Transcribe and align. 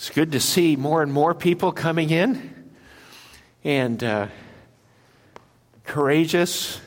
It's 0.00 0.08
good 0.08 0.32
to 0.32 0.40
see 0.40 0.76
more 0.76 1.02
and 1.02 1.12
more 1.12 1.34
people 1.34 1.72
coming 1.72 2.08
in 2.08 2.72
and 3.62 4.02
uh, 4.02 4.28
courageous. 5.84 6.80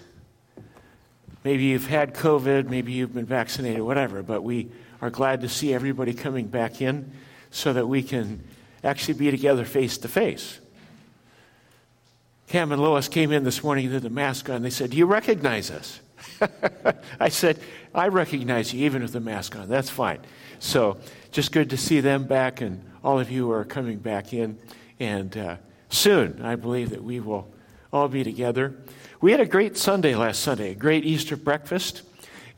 Maybe 1.44 1.66
you've 1.66 1.86
had 1.86 2.16
COVID, 2.16 2.70
maybe 2.72 2.92
you've 2.92 3.14
been 3.14 3.28
vaccinated, 3.28 3.84
whatever, 3.84 4.24
but 4.24 4.42
we 4.42 4.72
are 5.00 5.12
glad 5.12 5.42
to 5.42 5.48
see 5.48 5.76
everybody 5.76 6.16
coming 6.16 6.48
back 6.48 6.82
in 6.82 7.12
so 7.52 7.72
that 7.74 7.88
we 7.88 8.02
can 8.02 8.44
actually 8.84 9.14
be 9.14 9.30
together 9.30 9.64
face 9.64 10.00
to 10.00 10.08
face. 10.08 10.60
Cam 12.48 12.72
and 12.72 12.82
Lois 12.82 13.08
came 13.08 13.32
in 13.32 13.44
this 13.44 13.64
morning 13.64 13.94
with 13.94 14.04
a 14.08 14.10
mask 14.10 14.50
on. 14.50 14.64
They 14.64 14.72
said, 14.72 14.90
Do 14.90 14.98
you 14.98 15.06
recognize 15.06 15.70
us? 15.70 16.00
I 17.20 17.30
said, 17.30 17.60
I 17.94 18.08
recognize 18.08 18.74
you 18.74 18.86
even 18.86 19.02
with 19.02 19.14
the 19.14 19.20
mask 19.20 19.56
on. 19.56 19.70
That's 19.70 19.90
fine. 19.90 20.20
So, 20.60 20.98
just 21.32 21.52
good 21.52 21.70
to 21.72 21.78
see 21.78 22.00
them 22.00 22.26
back, 22.26 22.62
and 22.62 22.84
all 23.04 23.20
of 23.20 23.30
you 23.32 23.52
are 23.52 23.66
coming 23.66 23.98
back 23.98 24.34
in. 24.34 24.58
And 25.00 25.36
uh, 25.36 25.58
soon, 25.90 26.42
I 26.42 26.56
believe 26.56 26.92
that 26.92 27.04
we 27.04 27.20
will 27.20 27.52
all 27.92 28.08
be 28.08 28.24
together. 28.24 28.76
We 29.22 29.32
had 29.32 29.42
a 29.42 29.46
great 29.46 29.78
Sunday 29.78 30.16
last 30.16 30.42
Sunday, 30.42 30.72
a 30.72 30.76
great 30.76 31.06
Easter 31.06 31.36
breakfast, 31.36 32.02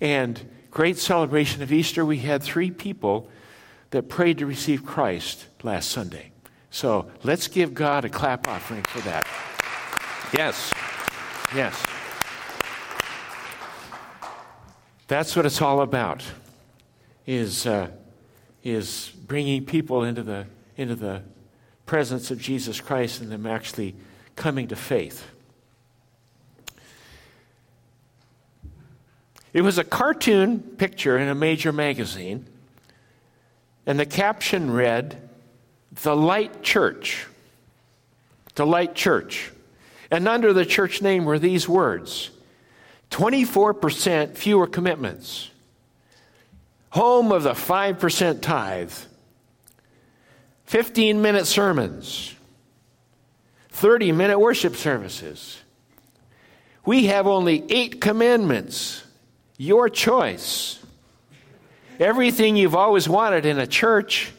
and 0.02 0.40
great 0.72 0.98
celebration 0.98 1.62
of 1.62 1.72
Easter. 1.72 2.06
We 2.06 2.20
had 2.20 2.44
three 2.44 2.72
people 2.72 3.30
that 3.92 4.10
prayed 4.10 4.40
to 4.40 4.46
receive 4.46 4.86
Christ 4.86 5.46
last 5.64 5.90
Sunday. 5.90 6.32
So 6.70 7.10
let's 7.24 7.48
give 7.48 7.74
God 7.74 8.04
a 8.04 8.10
clap 8.10 8.48
offering 8.48 8.84
for 8.84 9.00
that. 9.02 9.26
Yes. 10.34 10.74
Yes. 11.56 11.82
That's 15.08 15.36
what 15.36 15.46
it's 15.46 15.62
all 15.62 15.82
about. 15.82 16.24
Is 17.28 17.66
uh, 17.68 17.90
is 18.64 19.12
bringing 19.28 19.66
people 19.66 20.04
into 20.04 20.24
the 20.24 20.46
into 20.78 20.96
the 20.96 21.22
presence 21.86 22.32
of 22.32 22.40
Jesus 22.40 22.82
Christ 22.82 23.22
and 23.22 23.32
them 23.32 23.46
actually 23.46 23.96
coming 24.36 24.68
to 24.68 24.76
faith. 24.76 25.26
It 29.54 29.62
was 29.62 29.78
a 29.78 29.84
cartoon 29.84 30.60
picture 30.60 31.18
in 31.18 31.30
a 31.30 31.36
major 31.36 31.72
magazine, 31.72 32.46
and 33.86 34.00
the 34.00 34.06
caption 34.06 34.72
read, 34.72 35.30
The 36.04 36.16
Light 36.16 36.62
Church. 36.62 37.26
The 38.56 38.66
Light 38.66 38.96
Church. 38.96 39.52
And 40.12 40.28
under 40.28 40.52
the 40.52 40.66
church 40.66 41.02
name 41.02 41.24
were 41.24 41.40
these 41.40 41.70
words 41.70 42.32
24% 43.12 44.36
fewer 44.36 44.68
commitments, 44.68 45.50
home 46.90 47.32
of 47.32 47.44
the 47.44 47.54
5% 47.54 48.42
tithe, 48.42 48.92
15 50.66 51.22
minute 51.22 51.46
sermons, 51.46 52.36
30 53.70 54.12
minute 54.12 54.40
worship 54.40 54.76
services. 54.76 55.60
We 56.86 57.06
have 57.06 57.26
only 57.28 57.64
eight 57.70 58.00
commandments. 58.00 59.04
Your 59.58 59.90
choice. 59.90 60.80
Everything 62.00 62.56
you've 62.56 62.76
always 62.76 63.10
wanted 63.10 63.46
in 63.46 63.58
a 63.58 63.66
church 63.66 64.32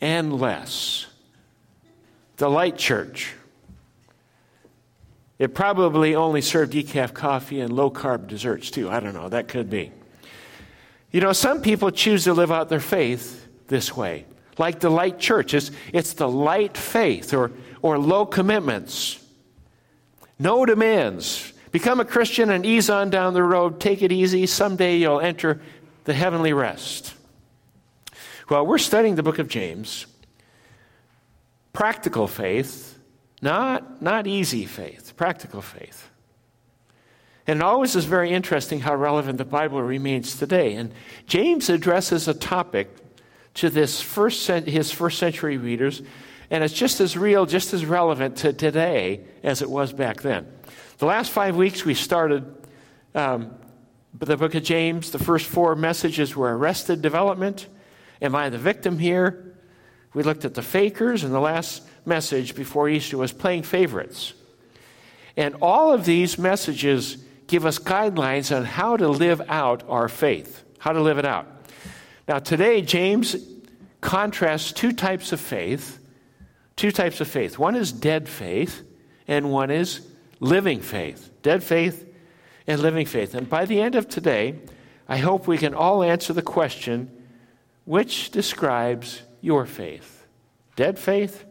and 0.00 0.38
less. 0.38 1.06
The 2.36 2.50
light 2.50 2.76
church. 2.76 3.34
It 5.38 5.54
probably 5.54 6.14
only 6.14 6.40
served 6.40 6.72
decaf 6.72 7.12
coffee 7.12 7.60
and 7.60 7.72
low 7.72 7.90
carb 7.90 8.28
desserts, 8.28 8.70
too. 8.70 8.88
I 8.88 9.00
don't 9.00 9.14
know. 9.14 9.28
That 9.28 9.48
could 9.48 9.68
be. 9.68 9.92
You 11.10 11.20
know, 11.20 11.32
some 11.32 11.60
people 11.60 11.90
choose 11.90 12.24
to 12.24 12.34
live 12.34 12.52
out 12.52 12.68
their 12.68 12.80
faith 12.80 13.46
this 13.68 13.96
way, 13.96 14.26
like 14.58 14.80
the 14.80 14.90
light 14.90 15.18
church. 15.18 15.54
It's, 15.54 15.70
it's 15.92 16.14
the 16.14 16.28
light 16.28 16.76
faith 16.76 17.34
or, 17.34 17.52
or 17.82 17.98
low 17.98 18.26
commitments, 18.26 19.24
no 20.38 20.66
demands. 20.66 21.52
Become 21.70 22.00
a 22.00 22.04
Christian 22.04 22.50
and 22.50 22.64
ease 22.64 22.88
on 22.90 23.10
down 23.10 23.34
the 23.34 23.42
road. 23.42 23.80
Take 23.80 24.02
it 24.02 24.12
easy. 24.12 24.46
Someday 24.46 24.96
you'll 24.96 25.20
enter 25.20 25.60
the 26.04 26.14
heavenly 26.14 26.52
rest. 26.52 27.14
Well, 28.48 28.66
we're 28.66 28.78
studying 28.78 29.16
the 29.16 29.22
book 29.22 29.38
of 29.38 29.48
James. 29.48 30.06
Practical 31.72 32.28
faith 32.28 32.93
not, 33.44 34.00
not 34.00 34.26
easy 34.26 34.64
faith, 34.64 35.12
practical 35.16 35.60
faith. 35.60 36.08
And 37.46 37.60
it 37.60 37.62
always 37.62 37.94
is 37.94 38.06
very 38.06 38.30
interesting 38.30 38.80
how 38.80 38.94
relevant 38.94 39.36
the 39.36 39.44
Bible 39.44 39.82
remains 39.82 40.36
today. 40.36 40.74
And 40.74 40.92
James 41.26 41.68
addresses 41.68 42.26
a 42.26 42.32
topic 42.32 42.88
to 43.54 43.68
this 43.68 44.00
first, 44.00 44.46
his 44.46 44.90
first 44.90 45.18
century 45.18 45.58
readers, 45.58 46.00
and 46.50 46.64
it's 46.64 46.72
just 46.72 47.00
as 47.00 47.18
real, 47.18 47.44
just 47.44 47.74
as 47.74 47.84
relevant 47.84 48.36
to 48.38 48.54
today 48.54 49.20
as 49.42 49.60
it 49.60 49.68
was 49.68 49.92
back 49.92 50.22
then. 50.22 50.46
The 50.98 51.06
last 51.06 51.30
five 51.30 51.54
weeks 51.54 51.84
we 51.84 51.92
started 51.92 52.46
um, 53.14 53.54
the 54.18 54.38
book 54.38 54.54
of 54.54 54.62
James. 54.62 55.10
The 55.10 55.18
first 55.18 55.44
four 55.44 55.76
messages 55.76 56.34
were 56.34 56.56
arrested 56.56 57.02
development. 57.02 57.68
Am 58.22 58.34
I 58.34 58.48
the 58.48 58.58
victim 58.58 58.98
here? 58.98 59.54
We 60.14 60.22
looked 60.22 60.46
at 60.46 60.54
the 60.54 60.62
fakers, 60.62 61.24
and 61.24 61.34
the 61.34 61.40
last 61.40 61.82
message 62.06 62.54
before 62.54 62.88
Easter 62.88 63.18
was 63.18 63.32
playing 63.32 63.62
favorites. 63.62 64.34
And 65.36 65.56
all 65.60 65.92
of 65.92 66.04
these 66.04 66.38
messages 66.38 67.18
give 67.46 67.66
us 67.66 67.78
guidelines 67.78 68.54
on 68.54 68.64
how 68.64 68.96
to 68.96 69.08
live 69.08 69.42
out 69.48 69.82
our 69.88 70.08
faith, 70.08 70.64
how 70.78 70.92
to 70.92 71.00
live 71.00 71.18
it 71.18 71.24
out. 71.24 71.46
Now, 72.28 72.38
today, 72.38 72.82
James 72.82 73.36
contrasts 74.00 74.72
two 74.72 74.92
types 74.92 75.32
of 75.32 75.40
faith. 75.40 75.98
Two 76.76 76.90
types 76.90 77.20
of 77.20 77.28
faith. 77.28 77.58
One 77.58 77.76
is 77.76 77.92
dead 77.92 78.28
faith, 78.28 78.82
and 79.28 79.50
one 79.50 79.70
is 79.70 80.06
living 80.40 80.80
faith. 80.80 81.30
Dead 81.42 81.62
faith 81.62 82.06
and 82.66 82.80
living 82.80 83.06
faith. 83.06 83.34
And 83.34 83.48
by 83.48 83.64
the 83.64 83.80
end 83.80 83.94
of 83.94 84.08
today, 84.08 84.58
I 85.08 85.18
hope 85.18 85.46
we 85.46 85.58
can 85.58 85.74
all 85.74 86.02
answer 86.02 86.32
the 86.32 86.42
question 86.42 87.10
which 87.84 88.30
describes 88.30 89.22
your 89.40 89.66
faith? 89.66 90.26
Dead 90.74 90.98
faith 90.98 91.44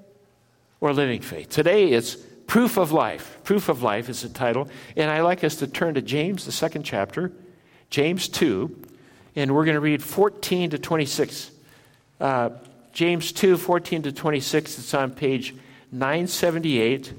or 0.84 0.92
living 0.92 1.22
faith. 1.22 1.48
Today 1.48 1.94
it's 1.94 2.18
Proof 2.46 2.76
of 2.76 2.92
Life. 2.92 3.40
Proof 3.46 3.70
of 3.70 3.84
Life 3.84 4.10
is 4.10 4.22
the 4.22 4.28
title. 4.28 4.68
And 4.98 5.10
I'd 5.10 5.22
like 5.22 5.46
us 5.46 5.56
to 5.56 5.68
turn 5.68 5.94
to 5.94 6.02
James, 6.02 6.46
the 6.46 6.52
second 6.52 6.84
chapter, 6.84 7.32
James 7.90 8.28
2, 8.28 8.84
and 9.38 9.56
we're 9.56 9.64
going 9.64 9.76
to 9.76 9.80
read 9.80 10.04
14 10.04 10.72
to 10.72 10.78
26. 10.78 11.52
Uh, 12.20 12.50
James 12.92 13.32
2, 13.32 13.56
14 13.56 14.02
to 14.02 14.12
26. 14.12 14.78
It's 14.78 14.94
on 14.94 15.12
page 15.12 15.56
978 15.94 17.14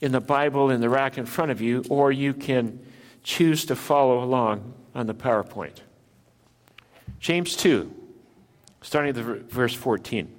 in 0.00 0.12
the 0.12 0.20
Bible 0.22 0.70
in 0.70 0.80
the 0.80 0.88
rack 0.88 1.18
in 1.18 1.26
front 1.26 1.50
of 1.50 1.60
you, 1.60 1.84
or 1.90 2.10
you 2.10 2.32
can 2.32 2.80
choose 3.22 3.66
to 3.66 3.76
follow 3.76 4.24
along 4.24 4.72
on 4.94 5.06
the 5.06 5.14
PowerPoint. 5.14 5.76
James 7.20 7.54
2, 7.54 7.92
starting 8.80 9.10
at 9.10 9.22
verse 9.50 9.74
14. 9.74 10.38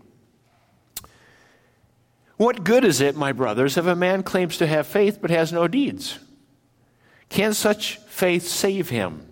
What 2.43 2.65
good 2.65 2.83
is 2.83 2.99
it, 2.99 3.15
my 3.15 3.31
brothers, 3.31 3.77
if 3.77 3.85
a 3.85 3.95
man 3.95 4.21
claims 4.21 4.57
to 4.57 4.67
have 4.67 4.85
faith 4.85 5.19
but 5.21 5.31
has 5.31 5.53
no 5.53 5.65
deeds? 5.65 6.19
Can 7.29 7.53
such 7.53 7.95
faith 7.99 8.45
save 8.45 8.89
him? 8.89 9.25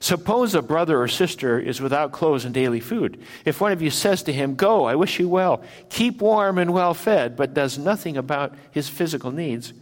Suppose 0.00 0.54
a 0.54 0.62
brother 0.62 0.98
or 0.98 1.08
sister 1.08 1.58
is 1.58 1.78
without 1.78 2.12
clothes 2.12 2.46
and 2.46 2.54
daily 2.54 2.80
food. 2.80 3.22
If 3.44 3.60
one 3.60 3.70
of 3.70 3.82
you 3.82 3.90
says 3.90 4.22
to 4.22 4.32
him, 4.32 4.54
Go, 4.54 4.86
I 4.86 4.94
wish 4.94 5.18
you 5.18 5.28
well, 5.28 5.62
keep 5.90 6.22
warm 6.22 6.56
and 6.56 6.72
well 6.72 6.94
fed, 6.94 7.36
but 7.36 7.52
does 7.52 7.76
nothing 7.76 8.16
about 8.16 8.54
his 8.70 8.88
physical 8.88 9.30
needs, 9.30 9.74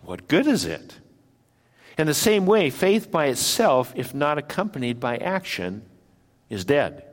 what 0.00 0.26
good 0.26 0.46
is 0.46 0.64
it? 0.64 0.96
In 1.98 2.06
the 2.06 2.14
same 2.14 2.46
way, 2.46 2.70
faith 2.70 3.10
by 3.10 3.26
itself, 3.26 3.92
if 3.94 4.14
not 4.14 4.38
accompanied 4.38 5.00
by 5.00 5.18
action, 5.18 5.82
is 6.48 6.64
dead. 6.64 7.04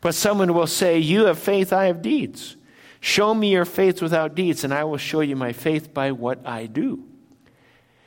But 0.00 0.16
someone 0.16 0.52
will 0.52 0.66
say, 0.66 0.98
You 0.98 1.26
have 1.26 1.38
faith, 1.38 1.72
I 1.72 1.84
have 1.84 2.02
deeds. 2.02 2.56
Show 3.02 3.34
me 3.34 3.50
your 3.50 3.64
faith 3.64 4.00
without 4.00 4.36
deeds, 4.36 4.62
and 4.62 4.72
I 4.72 4.84
will 4.84 4.96
show 4.96 5.22
you 5.22 5.34
my 5.34 5.52
faith 5.52 5.92
by 5.92 6.12
what 6.12 6.46
I 6.46 6.66
do. 6.66 7.02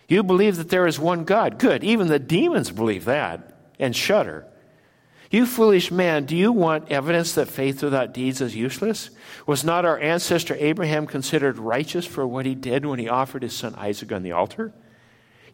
You 0.08 0.24
believe 0.24 0.56
that 0.56 0.70
there 0.70 0.88
is 0.88 0.98
one 0.98 1.26
God. 1.26 1.60
Good. 1.60 1.84
Even 1.84 2.08
the 2.08 2.18
demons 2.18 2.72
believe 2.72 3.04
that 3.04 3.58
and 3.78 3.94
shudder. 3.94 4.48
You 5.30 5.46
foolish 5.46 5.92
man, 5.92 6.24
do 6.24 6.38
you 6.38 6.54
want 6.54 6.94
evidence 6.94 7.34
that 7.34 7.50
faith 7.50 7.84
without 7.84 8.14
deeds 8.14 8.40
is 8.40 8.56
useless? 8.56 9.10
Was 9.46 9.66
not 9.66 9.84
our 9.84 10.00
ancestor 10.00 10.56
Abraham 10.58 11.08
considered 11.08 11.58
righteous 11.58 12.06
for 12.06 12.26
what 12.26 12.46
he 12.46 12.56
did 12.56 12.86
when 12.86 12.98
he 12.98 13.10
offered 13.10 13.44
his 13.44 13.54
son 13.54 13.76
Isaac 13.76 14.14
on 14.14 14.24
the 14.24 14.32
altar? 14.32 14.72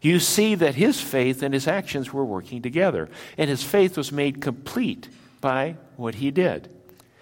You 0.00 0.20
see 0.20 0.54
that 0.54 0.76
his 0.76 1.00
faith 1.00 1.42
and 1.42 1.52
his 1.52 1.66
actions 1.66 2.12
were 2.12 2.24
working 2.24 2.62
together, 2.62 3.08
and 3.36 3.50
his 3.50 3.64
faith 3.64 3.96
was 3.96 4.12
made 4.12 4.40
complete 4.40 5.08
by 5.40 5.74
what 5.96 6.14
he 6.14 6.30
did. 6.30 6.72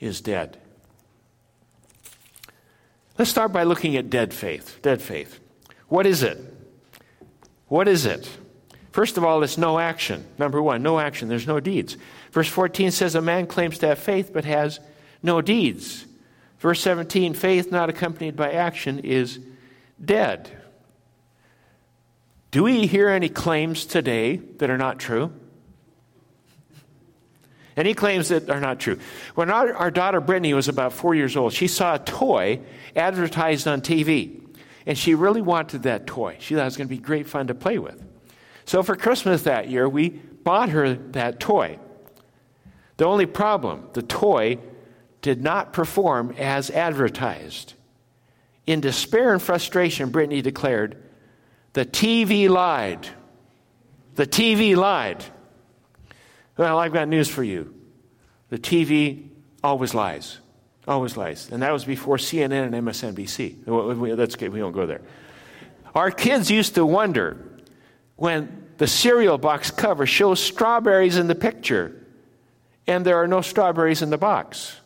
is 0.00 0.20
dead. 0.20 0.58
Let's 3.18 3.30
start 3.30 3.52
by 3.52 3.62
looking 3.62 3.96
at 3.96 4.10
dead 4.10 4.34
faith. 4.34 4.78
Dead 4.82 5.00
faith. 5.00 5.40
What 5.88 6.06
is 6.06 6.22
it? 6.22 6.38
What 7.68 7.88
is 7.88 8.06
it? 8.06 8.28
First 8.92 9.16
of 9.16 9.24
all, 9.24 9.42
it's 9.42 9.58
no 9.58 9.78
action. 9.78 10.26
Number 10.38 10.60
one, 10.62 10.82
no 10.82 10.98
action. 10.98 11.28
There's 11.28 11.46
no 11.46 11.60
deeds. 11.60 11.96
Verse 12.32 12.48
14 12.48 12.90
says, 12.90 13.14
A 13.14 13.22
man 13.22 13.46
claims 13.46 13.78
to 13.78 13.88
have 13.88 13.98
faith 13.98 14.30
but 14.32 14.44
has 14.44 14.80
no 15.22 15.40
deeds. 15.40 16.06
Verse 16.58 16.80
17, 16.80 17.34
faith 17.34 17.70
not 17.70 17.90
accompanied 17.90 18.36
by 18.36 18.52
action 18.52 18.98
is 19.00 19.38
dead. 20.02 20.50
Do 22.50 22.62
we 22.62 22.86
hear 22.86 23.08
any 23.08 23.28
claims 23.28 23.84
today 23.84 24.36
that 24.36 24.70
are 24.70 24.78
not 24.78 24.98
true? 24.98 25.32
Any 27.76 27.92
claims 27.92 28.28
that 28.28 28.48
are 28.48 28.60
not 28.60 28.80
true. 28.80 28.98
When 29.34 29.50
our, 29.50 29.74
our 29.74 29.90
daughter 29.90 30.20
Brittany 30.20 30.54
was 30.54 30.68
about 30.68 30.94
four 30.94 31.14
years 31.14 31.36
old, 31.36 31.52
she 31.52 31.68
saw 31.68 31.96
a 31.96 31.98
toy 31.98 32.60
advertised 32.94 33.68
on 33.68 33.82
TV. 33.82 34.40
And 34.86 34.96
she 34.96 35.14
really 35.14 35.42
wanted 35.42 35.82
that 35.82 36.06
toy. 36.06 36.36
She 36.40 36.54
thought 36.54 36.62
it 36.62 36.64
was 36.66 36.76
going 36.76 36.88
to 36.88 36.94
be 36.94 37.00
great 37.00 37.26
fun 37.26 37.48
to 37.48 37.54
play 37.54 37.78
with. 37.78 38.02
So 38.64 38.82
for 38.82 38.96
Christmas 38.96 39.42
that 39.42 39.68
year, 39.68 39.88
we 39.88 40.08
bought 40.08 40.70
her 40.70 40.94
that 40.94 41.38
toy. 41.38 41.78
The 42.96 43.04
only 43.04 43.26
problem, 43.26 43.88
the 43.92 44.02
toy 44.02 44.58
did 45.20 45.42
not 45.42 45.72
perform 45.72 46.34
as 46.38 46.70
advertised. 46.70 47.74
In 48.66 48.80
despair 48.80 49.32
and 49.32 49.42
frustration, 49.42 50.10
Brittany 50.10 50.40
declared, 50.40 51.02
The 51.74 51.84
TV 51.84 52.48
lied. 52.48 53.06
The 54.14 54.26
TV 54.26 54.76
lied. 54.76 55.24
Well, 56.56 56.78
I've 56.78 56.92
got 56.92 57.08
news 57.08 57.28
for 57.28 57.42
you. 57.42 57.74
The 58.48 58.58
TV 58.58 59.28
always 59.62 59.94
lies. 59.94 60.38
Always 60.88 61.16
lies. 61.16 61.50
And 61.50 61.62
that 61.62 61.72
was 61.72 61.84
before 61.84 62.16
CNN 62.16 62.72
and 62.72 62.74
MSNBC. 62.86 64.16
That's. 64.16 64.38
We 64.38 64.62
won't 64.62 64.74
go 64.74 64.86
there. 64.86 65.02
Our 65.94 66.10
kids 66.10 66.50
used 66.50 66.74
to 66.76 66.86
wonder 66.86 67.44
when 68.16 68.66
the 68.78 68.86
cereal 68.86 69.38
box 69.38 69.70
cover 69.70 70.06
shows 70.06 70.40
strawberries 70.40 71.16
in 71.16 71.26
the 71.26 71.34
picture 71.34 72.06
and 72.86 73.04
there 73.04 73.16
are 73.16 73.26
no 73.26 73.40
strawberries 73.40 74.02
in 74.02 74.10
the 74.10 74.18
box. 74.18 74.76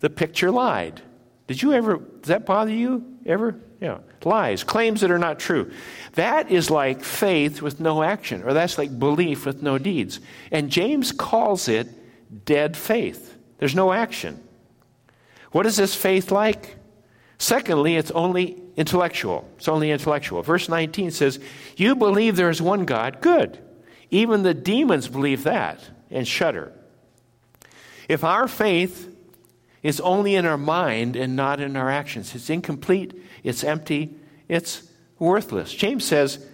The 0.00 0.10
picture 0.10 0.50
lied. 0.50 1.00
Did 1.46 1.62
you 1.62 1.72
ever, 1.72 1.98
does 1.98 2.28
that 2.28 2.44
bother 2.44 2.72
you 2.72 3.11
ever? 3.26 3.56
Yeah. 3.80 3.98
Lies, 4.24 4.64
claims 4.64 5.00
that 5.00 5.10
are 5.10 5.18
not 5.18 5.38
true. 5.38 5.72
That 6.14 6.50
is 6.50 6.70
like 6.70 7.02
faith 7.02 7.62
with 7.62 7.80
no 7.80 8.02
action, 8.02 8.42
or 8.42 8.52
that's 8.52 8.78
like 8.78 8.98
belief 8.98 9.46
with 9.46 9.62
no 9.62 9.78
deeds. 9.78 10.20
And 10.50 10.70
James 10.70 11.12
calls 11.12 11.68
it 11.68 11.88
dead 12.44 12.76
faith. 12.76 13.36
There's 13.58 13.74
no 13.74 13.92
action. 13.92 14.42
What 15.52 15.66
is 15.66 15.76
this 15.76 15.94
faith 15.94 16.30
like? 16.30 16.76
Secondly, 17.38 17.96
it's 17.96 18.10
only 18.12 18.62
intellectual. 18.76 19.48
It's 19.56 19.68
only 19.68 19.90
intellectual. 19.90 20.42
Verse 20.42 20.68
19 20.68 21.10
says, 21.10 21.40
You 21.76 21.96
believe 21.96 22.36
there 22.36 22.50
is 22.50 22.62
one 22.62 22.84
God. 22.84 23.20
Good. 23.20 23.58
Even 24.10 24.42
the 24.42 24.54
demons 24.54 25.08
believe 25.08 25.44
that 25.44 25.80
and 26.10 26.26
shudder. 26.26 26.72
If 28.08 28.24
our 28.24 28.46
faith 28.46 29.11
is 29.82 30.00
only 30.00 30.34
in 30.34 30.46
our 30.46 30.58
mind 30.58 31.16
and 31.16 31.34
not 31.34 31.60
in 31.60 31.76
our 31.76 31.90
actions, 31.90 32.34
it's 32.34 32.50
incomplete, 32.50 33.20
it's 33.42 33.64
empty, 33.64 34.14
it's 34.48 34.82
worthless. 35.18 35.72
James 35.72 36.04
says 36.04 36.44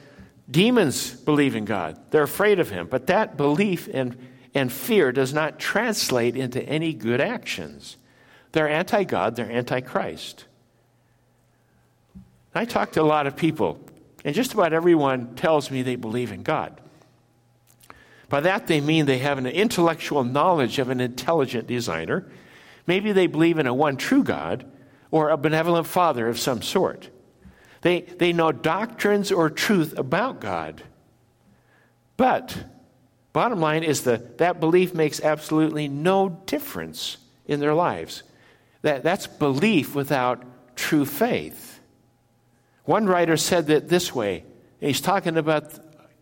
demons 0.50 1.12
believe 1.12 1.54
in 1.54 1.64
God, 1.64 1.98
they're 2.10 2.22
afraid 2.22 2.58
of 2.58 2.70
Him, 2.70 2.86
but 2.86 3.06
that 3.08 3.36
belief 3.36 3.88
and, 3.92 4.16
and 4.54 4.72
fear 4.72 5.12
does 5.12 5.34
not 5.34 5.58
translate 5.58 6.36
into 6.36 6.62
any 6.62 6.94
good 6.94 7.20
actions. 7.20 7.96
They're 8.52 8.68
anti 8.68 9.04
God, 9.04 9.36
they're 9.36 9.50
anti 9.50 9.80
Christ. 9.80 10.46
I 12.54 12.64
talk 12.64 12.92
to 12.92 13.02
a 13.02 13.04
lot 13.04 13.26
of 13.26 13.36
people, 13.36 13.78
and 14.24 14.34
just 14.34 14.54
about 14.54 14.72
everyone 14.72 15.34
tells 15.36 15.70
me 15.70 15.82
they 15.82 15.96
believe 15.96 16.32
in 16.32 16.42
God. 16.42 16.80
By 18.28 18.40
that, 18.40 18.66
they 18.66 18.80
mean 18.80 19.06
they 19.06 19.18
have 19.18 19.38
an 19.38 19.46
intellectual 19.46 20.24
knowledge 20.24 20.78
of 20.78 20.90
an 20.90 21.00
intelligent 21.00 21.66
designer. 21.66 22.26
Maybe 22.88 23.12
they 23.12 23.26
believe 23.26 23.58
in 23.58 23.66
a 23.66 23.74
one 23.74 23.98
true 23.98 24.24
God 24.24 24.64
or 25.10 25.28
a 25.28 25.36
benevolent 25.36 25.86
Father 25.86 26.26
of 26.26 26.40
some 26.40 26.62
sort. 26.62 27.10
They, 27.82 28.00
they 28.00 28.32
know 28.32 28.50
doctrines 28.50 29.30
or 29.30 29.50
truth 29.50 29.96
about 29.98 30.40
God. 30.40 30.82
But, 32.16 32.64
bottom 33.34 33.60
line 33.60 33.84
is 33.84 34.04
that 34.04 34.38
that 34.38 34.58
belief 34.58 34.94
makes 34.94 35.20
absolutely 35.20 35.86
no 35.86 36.30
difference 36.46 37.18
in 37.46 37.60
their 37.60 37.74
lives. 37.74 38.22
That, 38.80 39.02
that's 39.02 39.26
belief 39.26 39.94
without 39.94 40.42
true 40.74 41.04
faith. 41.04 41.80
One 42.84 43.04
writer 43.04 43.36
said 43.36 43.66
that 43.66 43.90
this 43.90 44.14
way. 44.14 44.44
He's 44.80 45.02
talking 45.02 45.36
about 45.36 45.74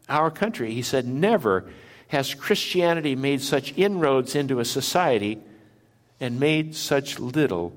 our 0.09 0.33
country. 0.33 0.75
He 0.75 0.83
said, 0.83 1.07
Never 1.07 1.71
has 2.09 2.35
Christianity 2.35 3.15
made 3.15 3.41
such 3.41 3.73
inroads 3.79 4.35
into 4.35 4.59
a 4.59 4.65
society 4.65 5.41
and 6.21 6.41
made 6.41 6.75
such 6.75 7.19
little 7.19 7.77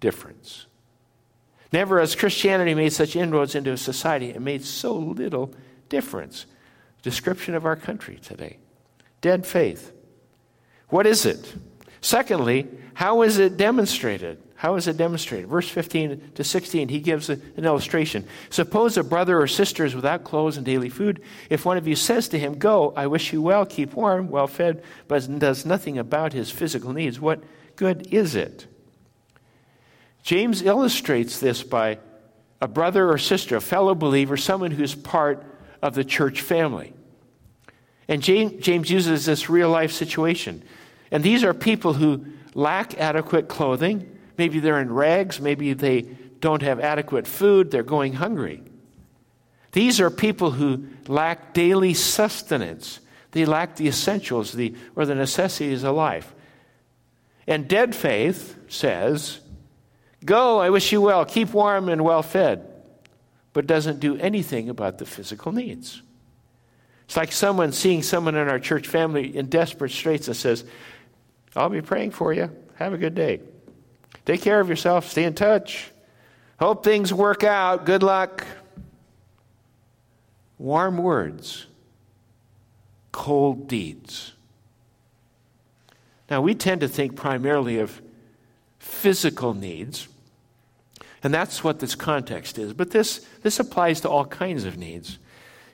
difference? 0.00 0.66
Never 1.72 1.98
has 1.98 2.14
Christianity 2.14 2.74
made 2.74 2.92
such 2.92 3.16
inroads 3.16 3.54
into 3.54 3.72
a 3.72 3.76
society 3.76 4.30
and 4.30 4.44
made 4.44 4.64
so 4.64 4.94
little 4.94 5.52
difference. 5.88 6.46
Description 7.02 7.54
of 7.54 7.66
our 7.66 7.76
country 7.76 8.16
today 8.22 8.58
dead 9.20 9.46
faith. 9.46 9.92
What 10.88 11.06
is 11.06 11.26
it? 11.26 11.54
Secondly, 12.00 12.68
how 12.92 13.22
is 13.22 13.38
it 13.38 13.56
demonstrated? 13.56 14.40
How 14.54 14.76
is 14.76 14.86
it 14.86 14.96
demonstrated? 14.96 15.48
Verse 15.48 15.68
15 15.68 16.32
to 16.36 16.44
16, 16.44 16.88
he 16.88 17.00
gives 17.00 17.28
a, 17.28 17.32
an 17.56 17.64
illustration. 17.64 18.26
Suppose 18.50 18.96
a 18.96 19.02
brother 19.02 19.40
or 19.40 19.46
sister 19.46 19.84
is 19.84 19.94
without 19.94 20.24
clothes 20.24 20.56
and 20.56 20.64
daily 20.64 20.88
food. 20.88 21.22
If 21.50 21.64
one 21.64 21.76
of 21.76 21.88
you 21.88 21.96
says 21.96 22.28
to 22.28 22.38
him, 22.38 22.58
Go, 22.58 22.92
I 22.96 23.06
wish 23.08 23.32
you 23.32 23.42
well, 23.42 23.66
keep 23.66 23.94
warm, 23.94 24.30
well 24.30 24.46
fed, 24.46 24.82
but 25.08 25.38
does 25.38 25.66
nothing 25.66 25.98
about 25.98 26.32
his 26.32 26.50
physical 26.50 26.92
needs, 26.92 27.18
what 27.18 27.42
good 27.76 28.12
is 28.12 28.34
it? 28.34 28.66
James 30.22 30.62
illustrates 30.62 31.38
this 31.38 31.62
by 31.62 31.98
a 32.60 32.68
brother 32.68 33.10
or 33.10 33.18
sister, 33.18 33.56
a 33.56 33.60
fellow 33.60 33.94
believer, 33.94 34.36
someone 34.36 34.70
who's 34.70 34.94
part 34.94 35.44
of 35.82 35.94
the 35.94 36.04
church 36.04 36.40
family. 36.40 36.94
And 38.08 38.22
James, 38.22 38.90
uses 38.90 39.26
this 39.26 39.50
real 39.50 39.70
life 39.70 39.92
situation. 39.92 40.62
And 41.10 41.22
these 41.22 41.44
are 41.44 41.54
people 41.54 41.94
who 41.94 42.24
lack 42.54 42.98
adequate 42.98 43.48
clothing 43.48 44.14
Maybe 44.36 44.60
they're 44.60 44.80
in 44.80 44.92
rags. 44.92 45.40
Maybe 45.40 45.72
they 45.72 46.02
don't 46.40 46.62
have 46.62 46.80
adequate 46.80 47.26
food. 47.26 47.70
They're 47.70 47.82
going 47.82 48.14
hungry. 48.14 48.62
These 49.72 50.00
are 50.00 50.10
people 50.10 50.52
who 50.52 50.86
lack 51.08 51.54
daily 51.54 51.94
sustenance. 51.94 53.00
They 53.32 53.44
lack 53.44 53.76
the 53.76 53.88
essentials 53.88 54.52
the, 54.52 54.74
or 54.94 55.06
the 55.06 55.14
necessities 55.14 55.82
of 55.82 55.96
life. 55.96 56.33
And 57.46 57.68
dead 57.68 57.94
faith 57.94 58.56
says, 58.68 59.40
Go, 60.24 60.58
I 60.58 60.70
wish 60.70 60.90
you 60.92 61.00
well, 61.00 61.24
keep 61.24 61.52
warm 61.52 61.88
and 61.88 62.02
well 62.02 62.22
fed, 62.22 62.66
but 63.52 63.66
doesn't 63.66 64.00
do 64.00 64.16
anything 64.16 64.68
about 64.68 64.98
the 64.98 65.04
physical 65.04 65.52
needs. 65.52 66.00
It's 67.04 67.16
like 67.16 67.32
someone 67.32 67.72
seeing 67.72 68.02
someone 68.02 68.34
in 68.34 68.48
our 68.48 68.58
church 68.58 68.88
family 68.88 69.36
in 69.36 69.46
desperate 69.46 69.90
straits 69.90 70.28
and 70.28 70.36
says, 70.36 70.64
I'll 71.54 71.68
be 71.68 71.82
praying 71.82 72.12
for 72.12 72.32
you. 72.32 72.50
Have 72.76 72.94
a 72.94 72.98
good 72.98 73.14
day. 73.14 73.40
Take 74.24 74.40
care 74.40 74.60
of 74.60 74.68
yourself. 74.68 75.10
Stay 75.10 75.24
in 75.24 75.34
touch. 75.34 75.90
Hope 76.58 76.84
things 76.84 77.12
work 77.12 77.44
out. 77.44 77.84
Good 77.84 78.02
luck. 78.02 78.46
Warm 80.56 80.98
words, 80.98 81.66
cold 83.12 83.68
deeds. 83.68 84.33
Now, 86.30 86.40
we 86.40 86.54
tend 86.54 86.80
to 86.80 86.88
think 86.88 87.16
primarily 87.16 87.78
of 87.78 88.00
physical 88.78 89.54
needs, 89.54 90.08
and 91.22 91.32
that's 91.32 91.62
what 91.62 91.80
this 91.80 91.94
context 91.94 92.58
is. 92.58 92.72
But 92.72 92.90
this, 92.90 93.26
this 93.42 93.58
applies 93.58 94.00
to 94.02 94.10
all 94.10 94.24
kinds 94.24 94.64
of 94.64 94.76
needs. 94.76 95.18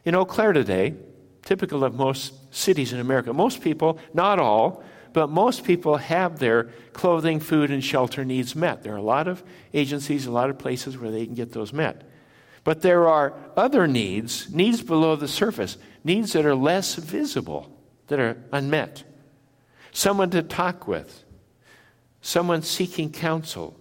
In 0.05 0.15
Eau 0.15 0.25
Claire 0.25 0.53
today, 0.53 0.95
typical 1.43 1.85
of 1.85 1.95
most 1.95 2.33
cities 2.55 2.93
in 2.93 3.01
America, 3.01 3.33
most 3.33 3.61
people, 3.61 3.99
not 4.15 4.39
all, 4.39 4.83
but 5.13 5.29
most 5.29 5.65
people 5.65 5.97
have 5.97 6.39
their 6.39 6.65
clothing, 6.93 7.41
food, 7.41 7.71
and 7.71 7.83
shelter 7.83 8.25
needs 8.25 8.55
met. 8.55 8.83
There 8.83 8.95
are 8.95 8.99
a 8.99 9.03
lot 9.03 9.27
of 9.29 9.43
agencies, 9.75 10.27
a 10.27 10.31
lot 10.31 10.51
of 10.51 10.59
places 10.59 10.97
where 10.97 11.11
they 11.11 11.27
can 11.27 11.35
get 11.35 11.53
those 11.53 11.73
met. 11.73 12.03
But 12.63 12.83
there 12.83 13.09
are 13.09 13.35
other 13.57 13.87
needs, 13.87 14.53
needs 14.53 14.83
below 14.83 15.17
the 15.17 15.29
surface, 15.29 15.79
needs 16.05 16.33
that 16.35 16.47
are 16.47 16.55
less 16.55 16.95
visible, 16.95 17.77
that 18.09 18.21
are 18.21 18.37
unmet. 18.53 19.05
Someone 19.93 20.31
to 20.31 20.43
talk 20.43 20.87
with, 20.87 21.25
someone 22.21 22.63
seeking 22.63 23.11
counsel, 23.11 23.77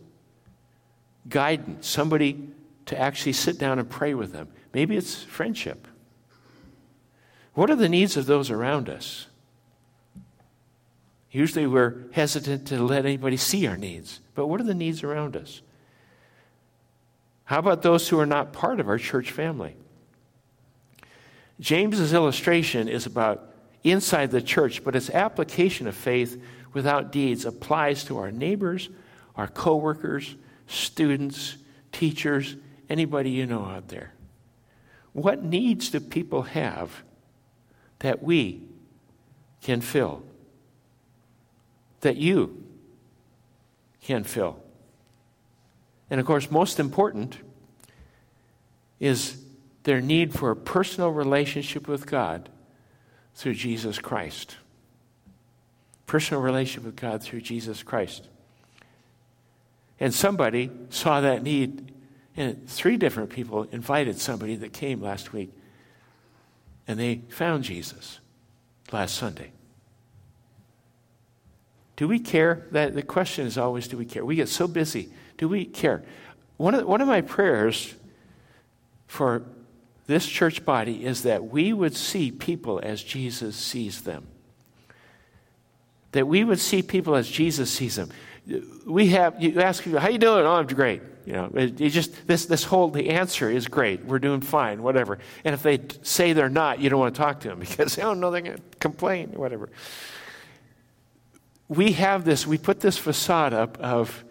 guidance, 1.28 1.88
somebody 1.88 2.50
to 2.86 3.00
actually 3.00 3.34
sit 3.34 3.60
down 3.60 3.80
and 3.80 3.90
pray 3.90 4.14
with 4.14 4.32
them. 4.32 4.50
Maybe 4.74 4.98
it's 4.98 5.24
friendship. 5.24 5.88
What 7.54 7.70
are 7.70 7.76
the 7.76 7.90
needs 7.90 8.18
of 8.18 8.26
those 8.26 8.50
around 8.50 8.90
us? 8.90 9.28
Usually 11.32 11.68
we're 11.68 12.06
hesitant 12.12 12.68
to 12.68 12.82
let 12.84 13.06
anybody 13.06 13.38
see 13.38 13.68
our 13.68 13.78
needs, 13.78 14.20
but 14.34 14.48
what 14.48 14.60
are 14.60 14.64
the 14.66 14.74
needs 14.74 15.04
around 15.04 15.36
us? 15.36 15.62
How 17.44 17.60
about 17.60 17.82
those 17.82 18.10
who 18.10 18.20
are 18.20 18.26
not 18.26 18.54
part 18.54 18.80
of 18.80 18.88
our 18.88 18.98
church 18.98 19.32
family? 19.32 19.76
James's 21.60 22.14
illustration 22.14 22.88
is 22.88 23.06
about 23.06 23.49
inside 23.84 24.32
the 24.32 24.42
church, 24.42 24.84
but 24.84 24.96
its 24.96 25.10
application 25.10 25.88
of 25.88 25.96
faith 25.96 26.42
without 26.74 27.12
deeds 27.12 27.46
applies 27.46 28.04
to 28.06 28.18
our 28.18 28.32
neighbors, 28.32 28.90
our 29.36 29.48
coworkers, 29.48 30.36
students, 30.68 31.58
teachers, 31.92 32.56
anybody 32.90 33.32
you 33.32 33.46
know 33.46 33.66
out 33.66 33.88
there. 33.88 34.14
What 35.14 35.44
needs 35.44 35.90
do 35.90 36.00
people 36.00 36.44
have 36.44 37.04
that 38.00 38.22
we 38.22 38.62
can 39.62 39.82
fill? 39.82 40.24
That 42.02 42.18
you 42.18 42.64
can 44.02 44.24
fill? 44.24 44.62
And 46.10 46.20
of 46.20 46.26
course, 46.26 46.50
most 46.52 46.80
important 46.80 47.38
is 49.00 49.42
their 49.84 50.02
need 50.02 50.34
for 50.34 50.52
a 50.52 50.56
personal 50.56 51.10
relationship 51.10 51.88
with 51.88 52.06
God 52.06 52.50
through 53.40 53.54
Jesus 53.54 54.00
Christ. 54.00 54.58
Personal 56.08 56.42
relationship 56.42 56.84
with 56.84 56.98
God 56.98 57.24
through 57.24 57.40
Jesus 57.40 57.84
Christ. 57.84 58.28
And 59.98 60.14
somebody 60.14 60.70
saw 60.90 61.22
that 61.22 61.42
need, 61.42 61.94
and 62.36 62.68
three 62.68 62.98
different 62.98 63.30
people 63.30 63.64
invited 63.72 64.20
somebody 64.20 64.58
that 64.58 64.74
came 64.74 65.02
last 65.02 65.32
week, 65.32 65.54
and 66.86 67.00
they 67.00 67.22
found 67.30 67.64
Jesus 67.64 68.20
last 68.92 69.16
Sunday. 69.16 69.54
Do 71.96 72.10
we 72.10 72.20
care? 72.20 72.68
That 72.72 72.94
the 72.94 73.04
question 73.04 73.48
is 73.48 73.58
always, 73.58 73.88
do 73.88 73.98
we 73.98 74.06
care? 74.06 74.26
We 74.26 74.36
get 74.36 74.50
so 74.50 74.68
busy. 74.68 75.14
Do 75.38 75.48
we 75.48 75.64
care? 75.64 76.04
One 76.58 76.76
of, 76.76 76.86
one 76.86 77.00
of 77.00 77.08
my 77.08 77.22
prayers 77.22 77.96
for 79.08 79.44
this 80.10 80.26
church 80.26 80.66
body 80.66 81.06
is 81.06 81.22
that 81.22 81.46
we 81.46 81.72
would 81.72 81.96
see 81.96 82.32
people 82.32 82.80
as 82.82 83.04
Jesus 83.04 83.56
sees 83.56 84.02
them. 84.02 84.26
That 86.14 86.28
we 86.28 86.44
would 86.44 86.60
see 86.60 86.82
people 86.82 87.14
as 87.14 87.30
Jesus 87.30 87.70
sees 87.70 87.96
them. 87.96 88.10
We 88.88 89.10
have, 89.10 89.40
you 89.40 89.62
ask 89.62 89.84
people, 89.84 90.00
how 90.00 90.10
you 90.10 90.18
doing? 90.18 90.48
Oh, 90.48 90.54
I'm 90.54 90.66
great. 90.66 91.04
You 91.28 91.34
know, 91.34 91.52
it, 91.54 91.76
just, 91.90 92.26
this, 92.26 92.48
this 92.48 92.64
whole, 92.64 92.90
the 92.90 93.12
answer 93.12 93.52
is 93.52 93.68
great. 93.68 94.04
We're 94.04 94.18
doing 94.18 94.42
fine, 94.42 94.82
whatever. 94.82 95.20
And 95.46 95.54
if 95.54 95.62
they 95.62 95.80
say 96.02 96.34
they're 96.34 96.50
not, 96.50 96.80
you 96.80 96.90
don't 96.90 97.00
want 97.00 97.14
to 97.14 97.22
talk 97.22 97.42
to 97.42 97.50
them 97.50 97.60
because 97.60 97.96
don't 97.96 98.20
know 98.20 98.32
they're 98.32 98.42
going 98.42 98.58
to 98.58 98.64
complain, 98.80 99.34
whatever. 99.34 99.70
We 101.68 101.92
have 101.92 102.26
this, 102.26 102.48
we 102.48 102.58
put 102.58 102.80
this 102.80 102.98
facade 102.98 103.54
up 103.54 103.78
of, 103.78 104.24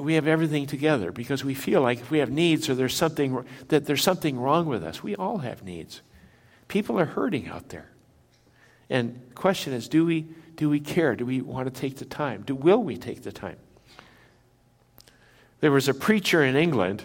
we 0.00 0.14
have 0.14 0.26
everything 0.26 0.66
together 0.66 1.12
because 1.12 1.44
we 1.44 1.54
feel 1.54 1.80
like 1.80 2.00
if 2.00 2.10
we 2.10 2.18
have 2.18 2.30
needs 2.30 2.68
or 2.68 2.74
there's 2.74 2.96
something 2.96 3.44
that 3.68 3.86
there's 3.86 4.02
something 4.02 4.38
wrong 4.38 4.66
with 4.66 4.82
us. 4.82 5.02
We 5.02 5.14
all 5.14 5.38
have 5.38 5.62
needs. 5.62 6.02
People 6.66 6.98
are 6.98 7.04
hurting 7.04 7.48
out 7.48 7.68
there. 7.68 7.90
And 8.90 9.20
the 9.28 9.34
question 9.34 9.72
is, 9.72 9.88
do 9.88 10.04
we 10.04 10.26
do 10.56 10.68
we 10.68 10.80
care? 10.80 11.14
Do 11.14 11.24
we 11.24 11.40
want 11.40 11.72
to 11.72 11.80
take 11.80 11.96
the 11.96 12.04
time? 12.04 12.42
Do 12.42 12.56
will 12.56 12.82
we 12.82 12.96
take 12.96 13.22
the 13.22 13.30
time? 13.30 13.56
There 15.60 15.70
was 15.70 15.88
a 15.88 15.94
preacher 15.94 16.42
in 16.42 16.56
England 16.56 17.02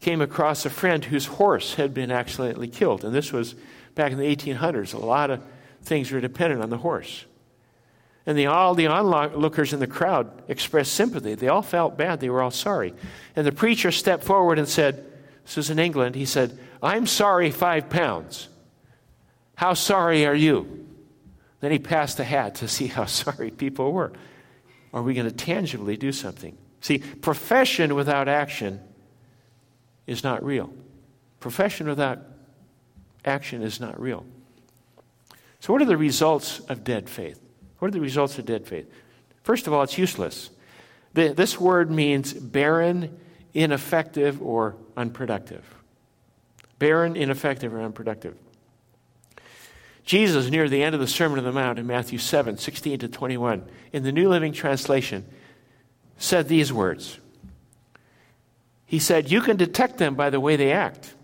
came 0.00 0.20
across 0.20 0.66
a 0.66 0.70
friend 0.70 1.04
whose 1.04 1.26
horse 1.26 1.74
had 1.74 1.94
been 1.94 2.10
accidentally 2.10 2.68
killed. 2.68 3.04
And 3.04 3.14
this 3.14 3.32
was 3.32 3.54
back 3.94 4.10
in 4.10 4.18
the 4.18 4.36
1800s. 4.36 4.94
A 4.94 4.98
lot 4.98 5.30
of 5.30 5.40
things 5.82 6.10
were 6.10 6.20
dependent 6.20 6.62
on 6.62 6.70
the 6.70 6.78
horse. 6.78 7.24
And 8.24 8.38
the, 8.38 8.46
all 8.46 8.74
the 8.74 8.86
onlookers 8.86 9.72
in 9.72 9.80
the 9.80 9.86
crowd 9.86 10.42
expressed 10.48 10.92
sympathy. 10.92 11.34
They 11.34 11.48
all 11.48 11.62
felt 11.62 11.98
bad. 11.98 12.20
They 12.20 12.30
were 12.30 12.42
all 12.42 12.52
sorry. 12.52 12.94
And 13.34 13.46
the 13.46 13.52
preacher 13.52 13.90
stepped 13.90 14.22
forward 14.22 14.58
and 14.58 14.68
said, 14.68 15.04
This 15.44 15.56
was 15.56 15.70
in 15.70 15.78
England. 15.78 16.14
He 16.14 16.24
said, 16.24 16.58
I'm 16.82 17.06
sorry, 17.06 17.50
five 17.50 17.90
pounds. 17.90 18.48
How 19.56 19.74
sorry 19.74 20.24
are 20.24 20.34
you? 20.34 20.86
Then 21.60 21.72
he 21.72 21.78
passed 21.78 22.16
the 22.16 22.24
hat 22.24 22.56
to 22.56 22.68
see 22.68 22.86
how 22.86 23.04
sorry 23.06 23.50
people 23.50 23.92
were. 23.92 24.12
Are 24.92 25.02
we 25.02 25.14
going 25.14 25.28
to 25.28 25.34
tangibly 25.34 25.96
do 25.96 26.12
something? 26.12 26.56
See, 26.80 26.98
profession 26.98 27.94
without 27.94 28.28
action 28.28 28.80
is 30.06 30.22
not 30.22 30.44
real. 30.44 30.72
Profession 31.40 31.88
without 31.88 32.20
action 33.24 33.62
is 33.62 33.80
not 33.80 34.00
real. 34.00 34.24
So, 35.60 35.72
what 35.72 35.80
are 35.80 35.86
the 35.86 35.96
results 35.96 36.58
of 36.60 36.84
dead 36.84 37.08
faith? 37.08 37.41
What 37.82 37.88
are 37.88 37.94
the 37.94 38.00
results 38.00 38.38
of 38.38 38.44
dead 38.44 38.64
faith? 38.64 38.88
First 39.42 39.66
of 39.66 39.72
all, 39.72 39.82
it's 39.82 39.98
useless. 39.98 40.50
The, 41.14 41.30
this 41.30 41.58
word 41.58 41.90
means 41.90 42.32
barren, 42.32 43.18
ineffective, 43.54 44.40
or 44.40 44.76
unproductive. 44.96 45.64
Barren, 46.78 47.16
ineffective, 47.16 47.74
or 47.74 47.80
unproductive. 47.80 48.36
Jesus, 50.04 50.48
near 50.48 50.68
the 50.68 50.80
end 50.80 50.94
of 50.94 51.00
the 51.00 51.08
Sermon 51.08 51.40
on 51.40 51.44
the 51.44 51.50
Mount 51.50 51.80
in 51.80 51.88
Matthew 51.88 52.20
7 52.20 52.56
16 52.56 53.00
to 53.00 53.08
21, 53.08 53.68
in 53.92 54.04
the 54.04 54.12
New 54.12 54.28
Living 54.28 54.52
Translation, 54.52 55.24
said 56.18 56.46
these 56.46 56.72
words. 56.72 57.18
He 58.86 59.00
said, 59.00 59.28
You 59.28 59.40
can 59.40 59.56
detect 59.56 59.98
them 59.98 60.14
by 60.14 60.30
the 60.30 60.38
way 60.38 60.54
they 60.54 60.70
act, 60.70 61.14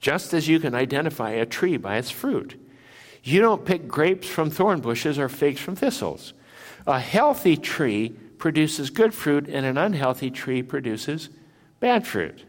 just 0.00 0.34
as 0.34 0.48
you 0.48 0.58
can 0.58 0.74
identify 0.74 1.30
a 1.30 1.46
tree 1.46 1.76
by 1.76 1.98
its 1.98 2.10
fruit. 2.10 2.60
You 3.28 3.42
don't 3.42 3.66
pick 3.66 3.86
grapes 3.86 4.26
from 4.26 4.48
thorn 4.48 4.80
bushes 4.80 5.18
or 5.18 5.28
figs 5.28 5.60
from 5.60 5.76
thistles. 5.76 6.32
A 6.86 6.98
healthy 6.98 7.58
tree 7.58 8.08
produces 8.38 8.88
good 8.88 9.12
fruit, 9.12 9.48
and 9.48 9.66
an 9.66 9.76
unhealthy 9.76 10.30
tree 10.30 10.62
produces 10.62 11.28
bad 11.78 12.06
fruit. 12.06 12.44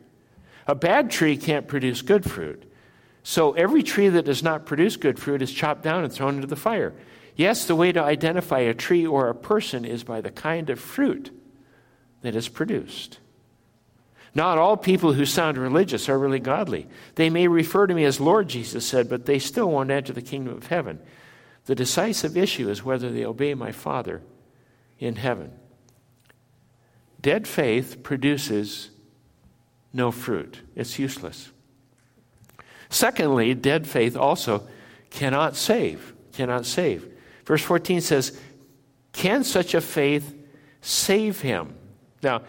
A 0.67 0.75
bad 0.75 1.11
tree 1.11 1.35
can't 1.35 1.67
produce 1.67 2.01
good 2.01 2.23
fruit. 2.23 2.63
So 3.23 3.51
every 3.53 3.83
tree 3.83 4.07
that 4.07 4.23
does 4.23 4.41
not 4.41 4.65
produce 4.65 4.95
good 4.95 5.19
fruit 5.19 5.41
is 5.41 5.51
chopped 5.51 5.83
down 5.83 6.05
and 6.05 6.13
thrown 6.13 6.35
into 6.35 6.47
the 6.47 6.55
fire. 6.55 6.93
Yes, 7.35 7.65
the 7.65 7.75
way 7.75 7.91
to 7.91 8.01
identify 8.01 8.59
a 8.59 8.73
tree 8.73 9.05
or 9.05 9.27
a 9.27 9.35
person 9.35 9.83
is 9.83 10.05
by 10.05 10.21
the 10.21 10.31
kind 10.31 10.69
of 10.69 10.79
fruit 10.79 11.29
that 12.21 12.37
is 12.37 12.47
produced. 12.47 13.19
Not 14.35 14.57
all 14.57 14.77
people 14.77 15.13
who 15.13 15.25
sound 15.25 15.57
religious 15.57 16.07
are 16.07 16.19
really 16.19 16.39
godly. 16.39 16.87
They 17.15 17.29
may 17.29 17.47
refer 17.47 17.87
to 17.87 17.93
me 17.93 18.05
as 18.05 18.19
Lord, 18.19 18.47
Jesus 18.47 18.85
said, 18.85 19.09
but 19.09 19.25
they 19.25 19.39
still 19.39 19.71
won't 19.71 19.91
enter 19.91 20.13
the 20.13 20.21
kingdom 20.21 20.55
of 20.55 20.67
heaven. 20.67 20.99
The 21.65 21.75
decisive 21.75 22.37
issue 22.37 22.69
is 22.69 22.83
whether 22.83 23.11
they 23.11 23.25
obey 23.25 23.53
my 23.53 23.71
Father 23.71 24.21
in 24.99 25.15
heaven. 25.15 25.51
Dead 27.21 27.47
faith 27.47 28.01
produces 28.03 28.91
no 29.91 30.11
fruit, 30.11 30.61
it's 30.75 30.99
useless. 30.99 31.51
Secondly, 32.89 33.53
dead 33.53 33.87
faith 33.87 34.15
also 34.15 34.67
cannot 35.09 35.55
save. 35.55 36.13
Cannot 36.33 36.65
save. 36.65 37.07
Verse 37.45 37.63
14 37.63 38.01
says, 38.01 38.39
Can 39.13 39.43
such 39.43 39.73
a 39.73 39.81
faith 39.81 40.35
save 40.81 41.41
him? 41.41 41.75
Now, 42.23 42.41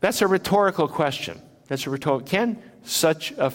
that's 0.00 0.22
a 0.22 0.26
rhetorical 0.26 0.88
question. 0.88 1.40
That's 1.68 1.86
a 1.86 1.90
rhetorical. 1.90 2.26
Can 2.26 2.62
such 2.82 3.32
a, 3.32 3.52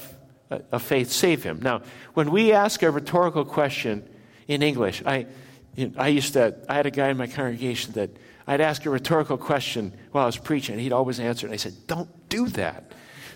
a, 0.50 0.80
faith 0.80 1.12
save 1.12 1.44
him? 1.44 1.60
Now, 1.62 1.82
when 2.14 2.32
we 2.32 2.54
ask 2.54 2.82
a 2.84 2.92
rhetorical 2.92 3.46
question 3.46 4.08
in 4.48 4.62
English, 4.62 5.04
I, 5.06 5.25
you 5.75 5.88
know, 5.88 5.94
I 5.98 6.08
used 6.10 6.34
to, 6.34 6.56
I 6.70 6.75
had 6.75 6.86
a 6.86 6.92
guy 6.92 7.10
in 7.10 7.18
my 7.18 7.28
congregation 7.28 7.94
that 7.94 8.12
I'd 8.48 8.62
ask 8.62 8.86
a 8.86 8.90
rhetorical 8.90 9.38
question 9.38 9.92
while 10.12 10.24
I 10.24 10.28
was 10.28 10.38
preaching, 10.38 10.74
and 10.74 10.82
he'd 10.82 10.94
always 10.94 11.20
answer, 11.20 11.48
and 11.48 11.54
I 11.54 11.58
said, 11.58 11.74
Don't 11.88 12.10
do 12.30 12.48
that. 12.50 12.92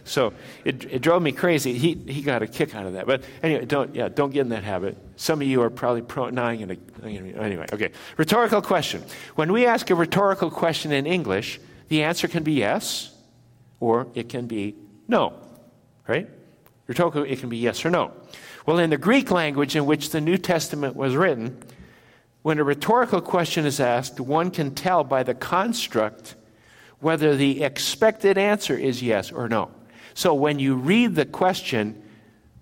So 0.06 0.34
it, 0.66 0.86
it 0.86 1.02
drove 1.02 1.22
me 1.22 1.32
crazy. 1.32 1.78
He, 1.78 1.94
he 1.94 2.22
got 2.22 2.42
a 2.42 2.48
kick 2.48 2.74
out 2.74 2.86
of 2.86 2.94
that. 2.94 3.06
But 3.06 3.24
anyway, 3.44 3.66
don't, 3.66 3.94
yeah, 3.94 4.10
don't 4.10 4.32
get 4.32 4.42
in 4.42 4.50
that 4.50 4.64
habit. 4.64 4.98
Some 5.18 5.42
of 5.42 5.48
you 5.48 5.62
are 5.62 5.70
probably 5.70 6.02
pro. 6.02 6.30
No, 6.30 6.44
I'm 6.44 6.58
going 6.58 6.78
to. 7.04 7.40
Anyway, 7.40 7.66
okay. 7.72 7.92
Rhetorical 8.18 8.62
question. 8.62 9.04
When 9.36 9.52
we 9.52 9.66
ask 9.66 9.90
a 9.90 9.96
rhetorical 9.96 10.50
question 10.50 10.92
in 10.92 11.06
English, 11.06 11.60
the 11.90 12.04
answer 12.04 12.28
can 12.28 12.44
be 12.44 12.54
yes 12.54 13.14
or 13.80 14.08
it 14.16 14.30
can 14.30 14.48
be 14.48 14.76
no, 15.08 15.34
right? 16.08 16.30
Rhetorical, 16.88 17.24
it 17.24 17.40
can 17.40 17.50
be 17.50 17.58
yes 17.58 17.84
or 17.86 17.90
no. 17.90 18.14
Well, 18.66 18.80
in 18.80 18.90
the 18.90 18.98
Greek 18.98 19.32
language 19.32 19.76
in 19.76 19.86
which 19.86 20.12
the 20.12 20.22
New 20.22 20.38
Testament 20.38 20.96
was 20.96 21.16
written, 21.16 21.62
when 22.42 22.60
a 22.60 22.64
rhetorical 22.64 23.22
question 23.22 23.66
is 23.66 23.80
asked, 23.80 24.20
one 24.20 24.52
can 24.52 24.74
tell 24.74 25.04
by 25.04 25.24
the 25.24 25.34
construct 25.34 26.36
whether 27.00 27.36
the 27.36 27.64
expected 27.64 28.38
answer 28.38 28.76
is 28.78 29.02
yes 29.02 29.32
or 29.32 29.50
no. 29.50 29.72
So 30.14 30.34
when 30.34 30.60
you 30.60 30.76
read 30.76 31.16
the 31.16 31.26
question, 31.26 32.02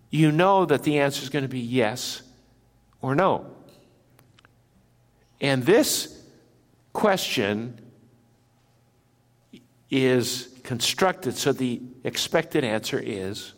you 0.09 0.31
know 0.31 0.65
that 0.65 0.83
the 0.83 0.99
answer 0.99 1.23
is 1.23 1.29
going 1.29 1.43
to 1.43 1.49
be 1.49 1.59
yes 1.59 2.21
or 3.01 3.15
no. 3.15 3.45
And 5.41 5.63
this 5.63 6.21
question 6.93 7.79
is 9.89 10.49
constructed 10.63 11.37
so 11.37 11.53
the 11.53 11.81
expected 12.03 12.63
answer 12.63 12.99
is 12.99 13.53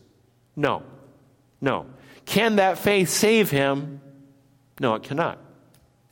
no. 0.56 0.84
No. 1.62 1.88
Can 2.26 2.58
that 2.58 2.78
faith 2.78 3.10
save 3.10 3.50
him? 3.50 4.02
No, 4.80 4.96
it 4.96 5.04
cannot. 5.04 5.40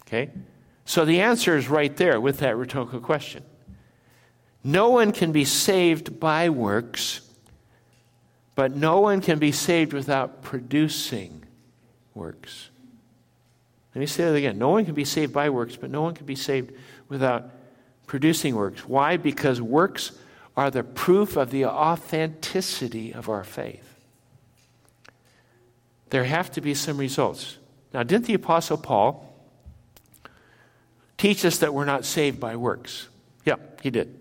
Okay? 0.01 0.31
So 0.85 1.05
the 1.05 1.21
answer 1.21 1.57
is 1.57 1.67
right 1.67 1.95
there 1.95 2.19
with 2.19 2.39
that 2.39 2.57
rhetorical 2.57 2.99
question. 2.99 3.43
No 4.63 4.89
one 4.89 5.11
can 5.11 5.31
be 5.31 5.45
saved 5.45 6.19
by 6.19 6.49
works, 6.49 7.21
but 8.55 8.75
no 8.75 8.99
one 9.01 9.21
can 9.21 9.37
be 9.37 9.51
saved 9.51 9.93
without 9.93 10.41
producing 10.41 11.45
works. 12.13 12.69
Let 13.93 13.99
me 13.99 14.05
say 14.07 14.25
that 14.25 14.35
again. 14.35 14.57
No 14.57 14.69
one 14.69 14.85
can 14.85 14.93
be 14.93 15.05
saved 15.05 15.33
by 15.33 15.49
works, 15.49 15.75
but 15.75 15.89
no 15.89 16.01
one 16.01 16.13
can 16.13 16.25
be 16.25 16.35
saved 16.35 16.73
without 17.07 17.49
producing 18.07 18.55
works. 18.55 18.87
Why? 18.87 19.17
Because 19.17 19.61
works 19.61 20.13
are 20.55 20.71
the 20.71 20.83
proof 20.83 21.37
of 21.37 21.51
the 21.51 21.65
authenticity 21.65 23.13
of 23.13 23.29
our 23.29 23.43
faith. 23.43 23.83
There 26.09 26.23
have 26.23 26.49
to 26.51 26.61
be 26.61 26.73
some 26.73 26.97
results. 26.97 27.57
Now, 27.93 28.03
didn't 28.03 28.25
the 28.25 28.33
Apostle 28.33 28.77
Paul 28.77 29.23
teach 31.17 31.45
us 31.45 31.59
that 31.59 31.73
we're 31.73 31.85
not 31.85 32.05
saved 32.05 32.39
by 32.39 32.55
works? 32.55 33.07
Yeah, 33.45 33.55
he 33.81 33.89
did. 33.89 34.19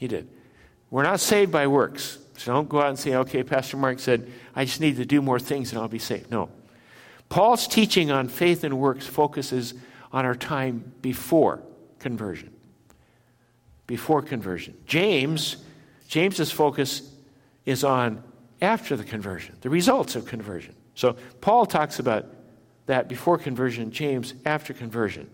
He 0.00 0.08
did. 0.08 0.28
We're 0.90 1.04
not 1.04 1.20
saved 1.20 1.50
by 1.50 1.66
works. 1.66 2.18
So 2.36 2.52
don't 2.52 2.68
go 2.68 2.80
out 2.80 2.88
and 2.88 2.98
say, 2.98 3.14
okay, 3.14 3.42
Pastor 3.42 3.76
Mark 3.76 4.00
said, 4.00 4.30
I 4.54 4.64
just 4.64 4.80
need 4.80 4.96
to 4.96 5.06
do 5.06 5.22
more 5.22 5.38
things 5.38 5.70
and 5.72 5.80
I'll 5.80 5.88
be 5.88 5.98
saved. 5.98 6.30
No. 6.30 6.50
Paul's 7.28 7.66
teaching 7.66 8.10
on 8.10 8.28
faith 8.28 8.64
and 8.64 8.78
works 8.78 9.06
focuses 9.06 9.74
on 10.12 10.24
our 10.24 10.34
time 10.34 10.92
before 11.00 11.62
conversion. 12.00 12.53
Before 13.86 14.22
conversion. 14.22 14.76
James, 14.86 15.56
James's 16.08 16.50
focus 16.50 17.10
is 17.66 17.84
on 17.84 18.22
after 18.60 18.96
the 18.96 19.04
conversion, 19.04 19.56
the 19.60 19.70
results 19.70 20.16
of 20.16 20.26
conversion. 20.26 20.74
So 20.94 21.16
Paul 21.40 21.66
talks 21.66 21.98
about 21.98 22.26
that 22.86 23.08
before 23.08 23.38
conversion, 23.38 23.90
James 23.90 24.34
after 24.44 24.72
conversion. 24.72 25.30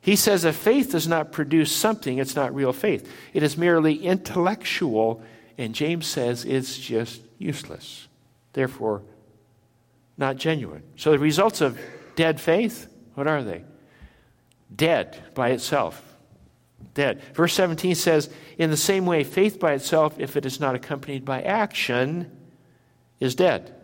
He 0.00 0.16
says 0.16 0.44
if 0.44 0.56
faith 0.56 0.92
does 0.92 1.08
not 1.08 1.32
produce 1.32 1.72
something, 1.72 2.18
it's 2.18 2.36
not 2.36 2.54
real 2.54 2.72
faith. 2.72 3.10
It 3.32 3.42
is 3.42 3.56
merely 3.56 3.94
intellectual, 3.94 5.22
and 5.56 5.74
James 5.74 6.06
says 6.06 6.44
it's 6.44 6.78
just 6.78 7.22
useless. 7.38 8.06
Therefore, 8.52 9.02
not 10.18 10.36
genuine. 10.36 10.82
So 10.96 11.10
the 11.10 11.18
results 11.18 11.60
of 11.60 11.78
dead 12.16 12.40
faith, 12.40 12.86
what 13.14 13.26
are 13.26 13.42
they? 13.42 13.64
Dead 14.74 15.22
by 15.34 15.50
itself. 15.50 16.13
Dead. 16.92 17.22
Verse 17.34 17.54
17 17.54 17.94
says, 17.94 18.28
In 18.58 18.70
the 18.70 18.76
same 18.76 19.06
way, 19.06 19.24
faith 19.24 19.58
by 19.58 19.72
itself, 19.72 20.18
if 20.18 20.36
it 20.36 20.44
is 20.44 20.60
not 20.60 20.74
accompanied 20.74 21.24
by 21.24 21.42
action, 21.42 22.30
is 23.20 23.34
dead. 23.34 23.74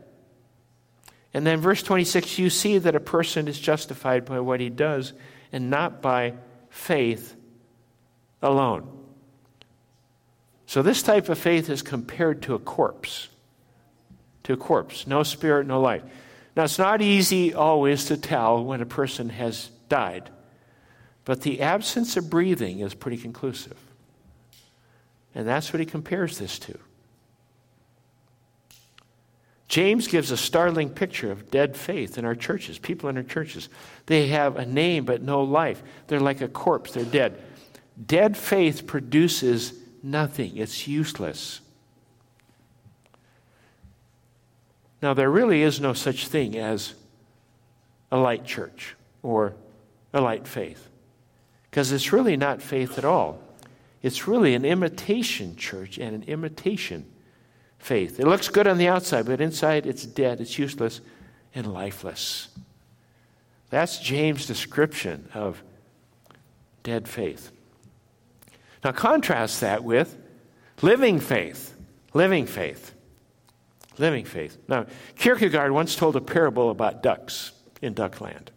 And 1.33 1.47
then 1.47 1.61
verse 1.61 1.83
26 1.83 2.39
you 2.39 2.51
see 2.51 2.79
that 2.79 2.97
a 2.97 3.01
person 3.01 3.49
is 3.49 3.59
justified 3.59 4.25
by 4.25 4.41
what 4.41 4.61
he 4.61 4.69
does 4.69 5.13
and 5.53 5.71
not 5.71 6.03
by 6.03 6.35
faith 6.69 7.35
alone. 8.43 8.89
So 10.67 10.83
this 10.83 11.03
type 11.03 11.29
of 11.29 11.39
faith 11.39 11.69
is 11.69 11.83
compared 11.83 12.43
to 12.43 12.55
a 12.55 12.59
corpse. 12.59 13.29
To 14.45 14.53
a 14.53 14.57
corpse, 14.57 15.07
no 15.07 15.23
spirit, 15.23 15.67
no 15.67 15.81
life. 15.81 16.03
Now 16.57 16.65
it's 16.65 16.79
not 16.79 17.03
easy 17.03 17.55
always 17.55 18.07
to 18.07 18.17
tell 18.17 18.65
when 18.65 18.81
a 18.81 18.87
person 18.87 19.31
has 19.31 19.71
died, 19.89 20.31
but 21.25 21.43
the 21.43 21.61
absence 21.61 22.17
of 22.17 22.31
breathing 22.31 22.81
is 22.81 22.95
pretty 22.95 23.19
conclusive. 23.19 23.77
And 25.35 25.47
that's 25.47 25.73
what 25.73 25.81
he 25.81 25.87
compares 25.87 26.39
this 26.39 26.59
to. 26.61 26.79
James 29.69 30.09
gives 30.09 30.33
a 30.33 30.37
startling 30.37 30.91
picture 30.91 31.31
of 31.31 31.49
dead 31.49 31.77
faith 31.77 32.19
in 32.19 32.25
our 32.25 32.35
churches, 32.35 32.79
people 32.79 33.09
in 33.09 33.17
our 33.17 33.23
churches. 33.23 33.69
They 34.07 34.27
have 34.29 34.57
a 34.57 34.67
name 34.67 35.05
but 35.05 35.23
no 35.23 35.45
life. 35.45 35.81
They're 36.09 36.19
like 36.19 36.41
a 36.41 36.49
corpse, 36.49 36.93
they're 36.93 37.05
dead. 37.05 37.41
Dead 38.05 38.37
faith 38.37 38.87
produces 38.87 39.75
nothing, 40.03 40.57
it's 40.57 40.89
useless. 40.89 41.61
Now, 45.01 45.15
there 45.15 45.31
really 45.31 45.63
is 45.63 45.81
no 45.81 45.93
such 45.93 46.27
thing 46.27 46.59
as 46.59 46.95
a 48.11 48.17
light 48.17 48.45
church 48.45 48.97
or 49.23 49.55
a 50.13 50.21
light 50.21 50.49
faith 50.49 50.90
because 51.71 51.93
it's 51.93 52.13
really 52.13 52.37
not 52.37 52.61
faith 52.61 52.99
at 52.99 53.05
all. 53.05 53.41
It's 54.03 54.27
really 54.27 54.55
an 54.55 54.65
imitation 54.65 55.57
church 55.57 55.99
and 55.99 56.15
an 56.15 56.23
imitation 56.25 57.07
faith. 57.79 58.19
It 58.19 58.27
looks 58.27 58.49
good 58.49 58.67
on 58.67 58.79
the 58.79 58.89
outside, 58.89 59.27
but 59.27 59.41
inside 59.41 59.87
it's 59.87 60.05
dead, 60.05 60.41
it's 60.41 60.59
useless, 60.59 61.01
and 61.55 61.73
lifeless. 61.73 62.49
That's 63.71 63.99
James' 63.99 64.47
description 64.47 65.29
of 65.33 65.63
dead 66.83 67.07
faith. 67.07 67.53
Now, 68.83 68.93
contrast 68.93 69.61
that 69.61 69.85
with 69.85 70.17
living 70.83 71.21
faith. 71.21 71.77
Living 72.15 72.47
faith. 72.47 72.95
Living 73.99 74.25
faith. 74.25 74.59
Now, 74.67 74.87
Kierkegaard 75.17 75.73
once 75.73 75.95
told 75.95 76.17
a 76.17 76.21
parable 76.21 76.71
about 76.71 77.03
ducks 77.03 77.53
in 77.83 77.95
Duckland. 77.95 78.49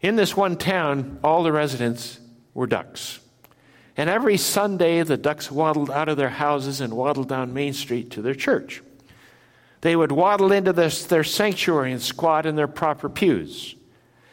In 0.00 0.16
this 0.16 0.36
one 0.36 0.56
town, 0.56 1.18
all 1.24 1.42
the 1.42 1.52
residents 1.52 2.20
were 2.54 2.66
ducks. 2.66 3.20
And 3.96 4.10
every 4.10 4.36
Sunday, 4.36 5.02
the 5.02 5.16
ducks 5.16 5.50
waddled 5.50 5.90
out 5.90 6.08
of 6.08 6.16
their 6.16 6.28
houses 6.28 6.80
and 6.80 6.92
waddled 6.92 7.28
down 7.28 7.54
Main 7.54 7.72
Street 7.72 8.10
to 8.12 8.22
their 8.22 8.34
church. 8.34 8.82
They 9.80 9.96
would 9.96 10.12
waddle 10.12 10.52
into 10.52 10.72
their 10.72 11.24
sanctuary 11.24 11.92
and 11.92 12.02
squat 12.02 12.44
in 12.44 12.56
their 12.56 12.68
proper 12.68 13.08
pews. 13.08 13.74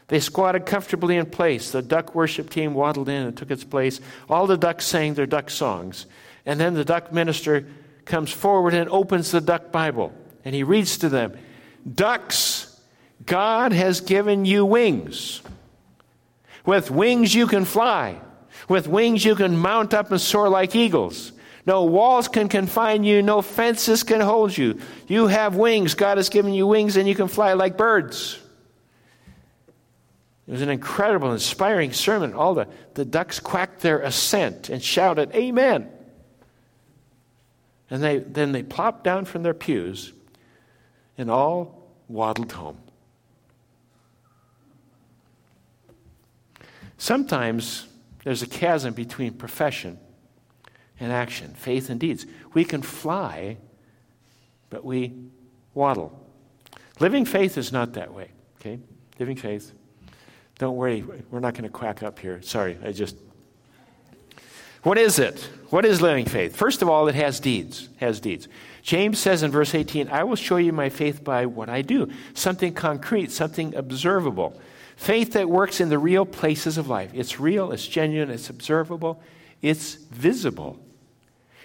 They 0.07 0.19
squatted 0.19 0.65
comfortably 0.65 1.15
in 1.15 1.27
place. 1.27 1.71
The 1.71 1.81
duck 1.81 2.13
worship 2.13 2.49
team 2.49 2.73
waddled 2.73 3.07
in 3.07 3.27
and 3.27 3.37
took 3.37 3.51
its 3.51 3.63
place. 3.63 4.01
All 4.29 4.47
the 4.47 4.57
ducks 4.57 4.85
sang 4.85 5.13
their 5.13 5.25
duck 5.25 5.49
songs. 5.49 6.05
And 6.45 6.59
then 6.59 6.73
the 6.73 6.85
duck 6.85 7.13
minister 7.13 7.65
comes 8.05 8.31
forward 8.31 8.73
and 8.73 8.89
opens 8.89 9.31
the 9.31 9.41
duck 9.41 9.71
Bible. 9.71 10.13
And 10.43 10.53
he 10.53 10.63
reads 10.63 10.97
to 10.99 11.09
them 11.09 11.37
Ducks, 11.89 12.79
God 13.25 13.71
has 13.71 14.01
given 14.01 14.45
you 14.45 14.65
wings. 14.65 15.41
With 16.65 16.89
wings 16.91 17.33
you 17.33 17.47
can 17.47 17.65
fly. 17.65 18.19
With 18.69 18.87
wings, 18.87 19.25
you 19.25 19.35
can 19.35 19.57
mount 19.57 19.93
up 19.93 20.11
and 20.11 20.21
soar 20.21 20.49
like 20.49 20.75
eagles. 20.75 21.33
No 21.65 21.85
walls 21.85 22.27
can 22.27 22.49
confine 22.49 23.03
you, 23.03 23.21
no 23.21 23.41
fences 23.41 24.03
can 24.03 24.19
hold 24.19 24.57
you. 24.57 24.79
You 25.07 25.27
have 25.27 25.55
wings. 25.55 25.93
God 25.93 26.17
has 26.17 26.29
given 26.29 26.53
you 26.53 26.67
wings, 26.67 26.97
and 26.97 27.07
you 27.07 27.15
can 27.15 27.27
fly 27.27 27.53
like 27.53 27.77
birds. 27.77 28.39
It 30.45 30.51
was 30.51 30.61
an 30.61 30.69
incredible, 30.69 31.31
inspiring 31.31 31.93
sermon. 31.93 32.33
All 32.33 32.53
the, 32.53 32.67
the 32.95 33.05
ducks 33.05 33.39
quacked 33.39 33.79
their 33.79 33.99
assent 33.99 34.69
and 34.69 34.83
shouted, 34.83 35.31
Amen. 35.33 35.89
And 37.89 38.03
they, 38.03 38.17
then 38.17 38.51
they 38.51 38.63
plopped 38.63 39.03
down 39.03 39.25
from 39.25 39.43
their 39.43 39.53
pews 39.53 40.11
and 41.17 41.29
all 41.29 41.93
waddled 42.09 42.51
home. 42.51 42.77
Sometimes 47.03 47.85
there's 48.23 48.43
a 48.43 48.47
chasm 48.47 48.93
between 48.93 49.33
profession 49.33 49.99
and 51.01 51.11
action, 51.11 51.53
faith 51.53 51.89
and 51.89 51.99
deeds. 51.99 52.25
We 52.53 52.63
can 52.63 52.81
fly, 52.81 53.57
but 54.69 54.85
we 54.85 55.11
waddle. 55.73 56.17
Living 57.01 57.25
faith 57.25 57.57
is 57.57 57.73
not 57.73 57.91
that 57.95 58.13
way, 58.13 58.29
okay? 58.61 58.79
Living 59.19 59.35
faith. 59.35 59.73
Don't 60.59 60.77
worry, 60.77 61.03
we're 61.29 61.41
not 61.41 61.55
going 61.55 61.65
to 61.65 61.69
quack 61.69 62.03
up 62.03 62.19
here. 62.19 62.41
Sorry, 62.41 62.77
I 62.81 62.93
just. 62.93 63.17
What 64.83 64.97
is 64.97 65.19
it? 65.19 65.49
What 65.71 65.83
is 65.83 66.01
living 66.01 66.23
faith? 66.23 66.55
First 66.55 66.81
of 66.81 66.87
all, 66.87 67.09
it 67.09 67.15
has 67.15 67.41
deeds. 67.41 67.89
Has 67.97 68.21
deeds. 68.21 68.47
James 68.81 69.19
says 69.19 69.43
in 69.43 69.51
verse 69.51 69.75
18, 69.75 70.07
I 70.07 70.23
will 70.23 70.37
show 70.37 70.55
you 70.55 70.71
my 70.71 70.87
faith 70.87 71.21
by 71.21 71.47
what 71.47 71.67
I 71.67 71.81
do. 71.81 72.09
Something 72.33 72.73
concrete, 72.73 73.29
something 73.29 73.75
observable. 73.75 74.57
Faith 74.95 75.33
that 75.33 75.49
works 75.49 75.81
in 75.81 75.89
the 75.89 75.97
real 75.97 76.25
places 76.25 76.77
of 76.77 76.87
life. 76.87 77.11
It's 77.13 77.39
real, 77.39 77.71
it's 77.71 77.87
genuine, 77.87 78.29
it's 78.29 78.49
observable, 78.49 79.21
it's 79.61 79.95
visible. 79.95 80.79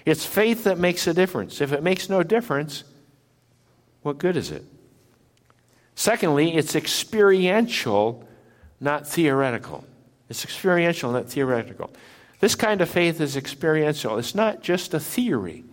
It's 0.05 0.25
faith 0.25 0.65
that 0.65 0.79
makes 0.79 1.07
a 1.07 1.15
difference. 1.15 1.61
If 1.61 1.73
it 1.73 1.83
makes 1.83 2.09
no 2.09 2.23
difference, 2.23 2.85
what 4.03 4.19
good 4.19 4.37
is 4.37 4.51
it? 4.51 4.65
Secondly, 5.95 6.55
it's 6.55 6.75
experiential, 6.75 8.27
not 8.81 9.07
theoretical. 9.07 9.85
It's 10.29 10.45
experiential, 10.45 11.13
not 11.13 11.29
theoretical. 11.29 11.91
This 12.41 12.55
kind 12.55 12.81
of 12.81 12.89
faith 12.89 13.21
is 13.21 13.37
experiential. 13.37 14.17
It's 14.17 14.35
not 14.35 14.63
just 14.63 14.95
a 14.95 15.01
theory, 15.01 15.65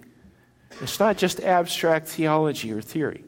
it's 0.81 0.99
not 0.99 1.17
just 1.17 1.39
abstract 1.39 2.07
theology 2.07 2.71
or 2.73 2.81
theory. 2.81 3.23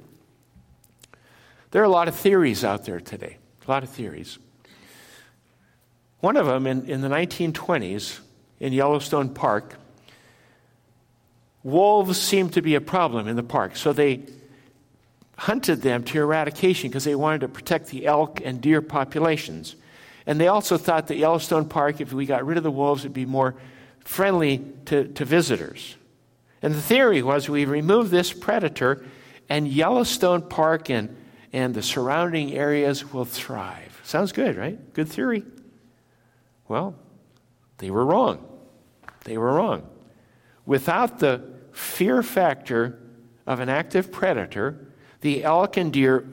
There 1.71 1.81
are 1.81 1.85
a 1.85 1.89
lot 1.89 2.07
of 2.07 2.15
theories 2.15 2.63
out 2.63 2.85
there 2.85 2.99
today. 2.99 3.37
A 3.67 3.71
lot 3.71 3.83
of 3.83 3.89
theories. 3.89 4.39
One 6.19 6.37
of 6.37 6.45
them 6.45 6.65
in, 6.65 6.89
in 6.89 7.01
the 7.01 7.09
1920s 7.09 8.19
in 8.59 8.73
Yellowstone 8.73 9.29
Park, 9.29 9.75
wolves 11.63 12.19
seemed 12.19 12.53
to 12.53 12.61
be 12.61 12.75
a 12.75 12.81
problem 12.81 13.27
in 13.27 13.35
the 13.35 13.43
park. 13.43 13.75
So 13.75 13.91
they 13.91 14.21
hunted 15.37 15.81
them 15.81 16.03
to 16.03 16.19
eradication 16.19 16.89
because 16.89 17.03
they 17.03 17.13
wanted 17.13 17.41
to 17.41 17.49
protect 17.49 17.87
the 17.87 18.07
elk 18.07 18.41
and 18.43 18.61
deer 18.61 18.81
populations. 18.81 19.75
And 20.25 20.39
they 20.39 20.47
also 20.47 20.77
thought 20.77 21.07
that 21.07 21.17
Yellowstone 21.17 21.67
Park, 21.67 22.01
if 22.01 22.13
we 22.13 22.25
got 22.25 22.45
rid 22.45 22.57
of 22.57 22.63
the 22.63 22.71
wolves, 22.71 23.03
would 23.03 23.13
be 23.13 23.25
more 23.25 23.55
friendly 23.99 24.65
to, 24.85 25.07
to 25.09 25.25
visitors. 25.25 25.95
And 26.61 26.73
the 26.73 26.81
theory 26.81 27.21
was 27.21 27.49
we 27.49 27.65
remove 27.65 28.09
this 28.09 28.33
predator, 28.33 29.05
and 29.49 29.67
Yellowstone 29.67 30.41
Park 30.41 30.89
and, 30.89 31.15
and 31.53 31.73
the 31.73 31.81
surrounding 31.81 32.53
areas 32.53 33.11
will 33.13 33.25
thrive. 33.25 33.99
Sounds 34.03 34.31
good, 34.31 34.55
right? 34.57 34.93
Good 34.93 35.09
theory. 35.09 35.43
Well, 36.67 36.95
they 37.77 37.89
were 37.89 38.05
wrong. 38.05 38.45
They 39.23 39.37
were 39.37 39.53
wrong. 39.53 39.87
Without 40.65 41.19
the 41.19 41.41
fear 41.71 42.21
factor 42.23 42.99
of 43.45 43.59
an 43.59 43.69
active 43.69 44.11
predator, 44.11 44.87
the 45.21 45.43
elk 45.43 45.77
and 45.77 45.93
deer 45.93 46.27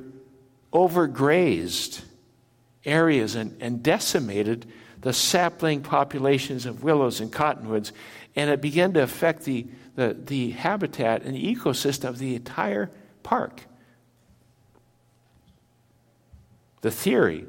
overgrazed 0.73 2.03
areas 2.85 3.35
and, 3.35 3.57
and 3.61 3.83
decimated 3.83 4.67
the 5.01 5.13
sapling 5.13 5.83
populations 5.83 6.67
of 6.67 6.83
willows 6.83 7.21
and 7.21 7.31
cottonwoods, 7.31 7.93
and 8.35 8.51
it 8.51 8.61
began 8.61 8.93
to 8.95 9.03
affect 9.03 9.45
the, 9.45 9.67
the, 9.95 10.17
the 10.19 10.51
habitat 10.51 11.23
and 11.23 11.37
the 11.37 11.55
ecosystem 11.55 12.09
of 12.09 12.19
the 12.19 12.35
entire 12.35 12.91
park. 13.23 13.65
The 16.85 16.91
theory 16.91 17.47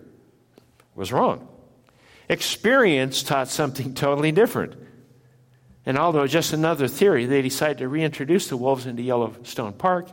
was 0.96 1.12
wrong. 1.12 1.50
Experience 2.30 3.22
taught 3.22 3.50
something 3.50 3.94
totally 3.94 4.32
different. 4.32 4.76
And 5.86 5.98
although 5.98 6.26
just 6.26 6.54
another 6.54 6.88
theory, 6.88 7.26
they 7.26 7.42
decided 7.42 7.80
to 7.80 7.90
reintroduce 7.90 8.48
the 8.48 8.56
wolves 8.56 8.86
into 8.86 9.04
Yellowstone 9.04 9.74
Park. 9.74 10.08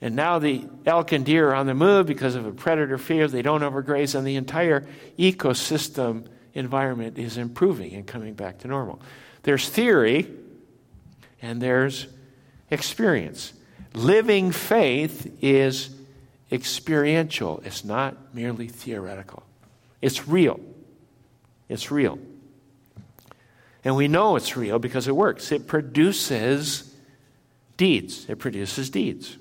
And 0.00 0.16
now 0.16 0.38
the 0.38 0.64
elk 0.86 1.12
and 1.12 1.22
deer 1.22 1.50
are 1.50 1.54
on 1.54 1.66
the 1.66 1.74
move 1.74 2.06
because 2.06 2.34
of 2.34 2.46
a 2.46 2.50
predator 2.50 2.96
fear. 2.96 3.28
They 3.28 3.42
don't 3.42 3.60
overgraze, 3.60 4.14
and 4.14 4.26
the 4.26 4.36
entire 4.36 4.86
ecosystem 5.18 6.26
environment 6.54 7.18
is 7.18 7.36
improving 7.36 7.92
and 7.92 8.06
coming 8.06 8.32
back 8.32 8.60
to 8.60 8.68
normal. 8.68 9.02
There's 9.42 9.68
theory 9.68 10.26
and 11.42 11.60
there's 11.60 12.06
experience. 12.70 13.52
Living 13.92 14.50
faith 14.50 15.30
is 15.42 15.94
experiential, 16.50 17.62
it's 17.64 17.84
not 17.84 18.34
merely 18.34 18.68
theoretical. 18.68 19.42
It's 20.00 20.26
real. 20.26 20.60
It's 21.68 21.90
real. 21.90 22.18
And 23.84 23.96
we 23.96 24.08
know 24.08 24.36
it's 24.36 24.56
real 24.56 24.78
because 24.78 25.08
it 25.08 25.16
works. 25.16 25.52
It 25.52 25.66
produces 25.66 26.94
deeds. 27.76 28.26
It 28.28 28.38
produces 28.38 28.90
deeds. 28.90 29.38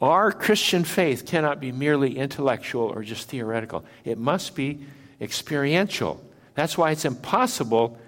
Our 0.00 0.30
Christian 0.30 0.84
faith 0.84 1.26
cannot 1.26 1.60
be 1.60 1.72
merely 1.72 2.18
intellectual 2.18 2.84
or 2.84 3.02
just 3.02 3.28
theoretical, 3.28 3.84
it 4.04 4.18
must 4.18 4.54
be 4.54 4.80
experiential. 5.20 6.22
That's 6.54 6.76
why 6.76 6.90
it's 6.90 7.04
impossible 7.04 7.98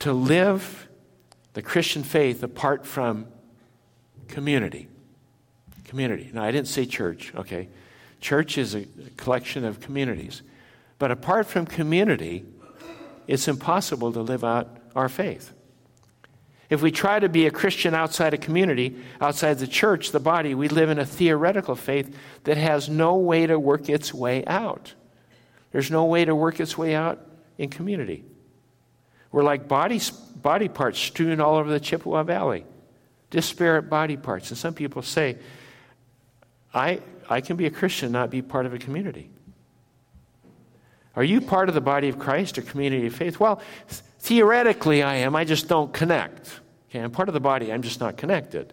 to 0.00 0.12
live 0.12 0.88
the 1.54 1.62
Christian 1.62 2.02
faith 2.02 2.42
apart 2.42 2.86
from 2.86 3.26
community. 4.28 4.88
Community. 5.92 6.30
Now, 6.32 6.42
I 6.42 6.50
didn't 6.52 6.68
say 6.68 6.86
church, 6.86 7.34
okay? 7.34 7.68
Church 8.18 8.56
is 8.56 8.74
a 8.74 8.86
collection 9.18 9.62
of 9.62 9.78
communities. 9.80 10.40
But 10.98 11.10
apart 11.10 11.46
from 11.46 11.66
community, 11.66 12.46
it's 13.26 13.46
impossible 13.46 14.10
to 14.14 14.22
live 14.22 14.42
out 14.42 14.74
our 14.96 15.10
faith. 15.10 15.52
If 16.70 16.80
we 16.80 16.92
try 16.92 17.18
to 17.18 17.28
be 17.28 17.44
a 17.44 17.50
Christian 17.50 17.92
outside 17.92 18.32
a 18.32 18.38
community, 18.38 18.96
outside 19.20 19.58
the 19.58 19.66
church, 19.66 20.12
the 20.12 20.18
body, 20.18 20.54
we 20.54 20.68
live 20.68 20.88
in 20.88 20.98
a 20.98 21.04
theoretical 21.04 21.74
faith 21.74 22.16
that 22.44 22.56
has 22.56 22.88
no 22.88 23.16
way 23.16 23.46
to 23.46 23.58
work 23.58 23.90
its 23.90 24.14
way 24.14 24.46
out. 24.46 24.94
There's 25.72 25.90
no 25.90 26.06
way 26.06 26.24
to 26.24 26.34
work 26.34 26.58
its 26.58 26.78
way 26.78 26.94
out 26.94 27.20
in 27.58 27.68
community. 27.68 28.24
We're 29.30 29.44
like 29.44 29.68
body, 29.68 30.00
body 30.36 30.70
parts 30.70 30.98
strewn 30.98 31.38
all 31.38 31.56
over 31.56 31.70
the 31.70 31.80
Chippewa 31.80 32.22
Valley, 32.22 32.64
disparate 33.28 33.90
body 33.90 34.16
parts. 34.16 34.48
And 34.48 34.56
some 34.56 34.72
people 34.72 35.02
say, 35.02 35.36
I, 36.74 37.00
I 37.28 37.40
can 37.40 37.56
be 37.56 37.66
a 37.66 37.70
Christian, 37.70 38.12
not 38.12 38.30
be 38.30 38.42
part 38.42 38.66
of 38.66 38.74
a 38.74 38.78
community. 38.78 39.30
Are 41.14 41.24
you 41.24 41.40
part 41.40 41.68
of 41.68 41.74
the 41.74 41.80
body 41.80 42.08
of 42.08 42.18
Christ 42.18 42.56
or 42.58 42.62
community 42.62 43.06
of 43.06 43.14
faith? 43.14 43.38
Well, 43.38 43.60
theoretically, 44.20 45.02
I 45.02 45.16
am. 45.16 45.36
I 45.36 45.44
just 45.44 45.68
don't 45.68 45.92
connect. 45.92 46.60
Okay, 46.88 47.00
I'm 47.00 47.10
part 47.10 47.28
of 47.28 47.34
the 47.34 47.40
body, 47.40 47.72
I'm 47.72 47.82
just 47.82 48.00
not 48.00 48.16
connected. 48.16 48.72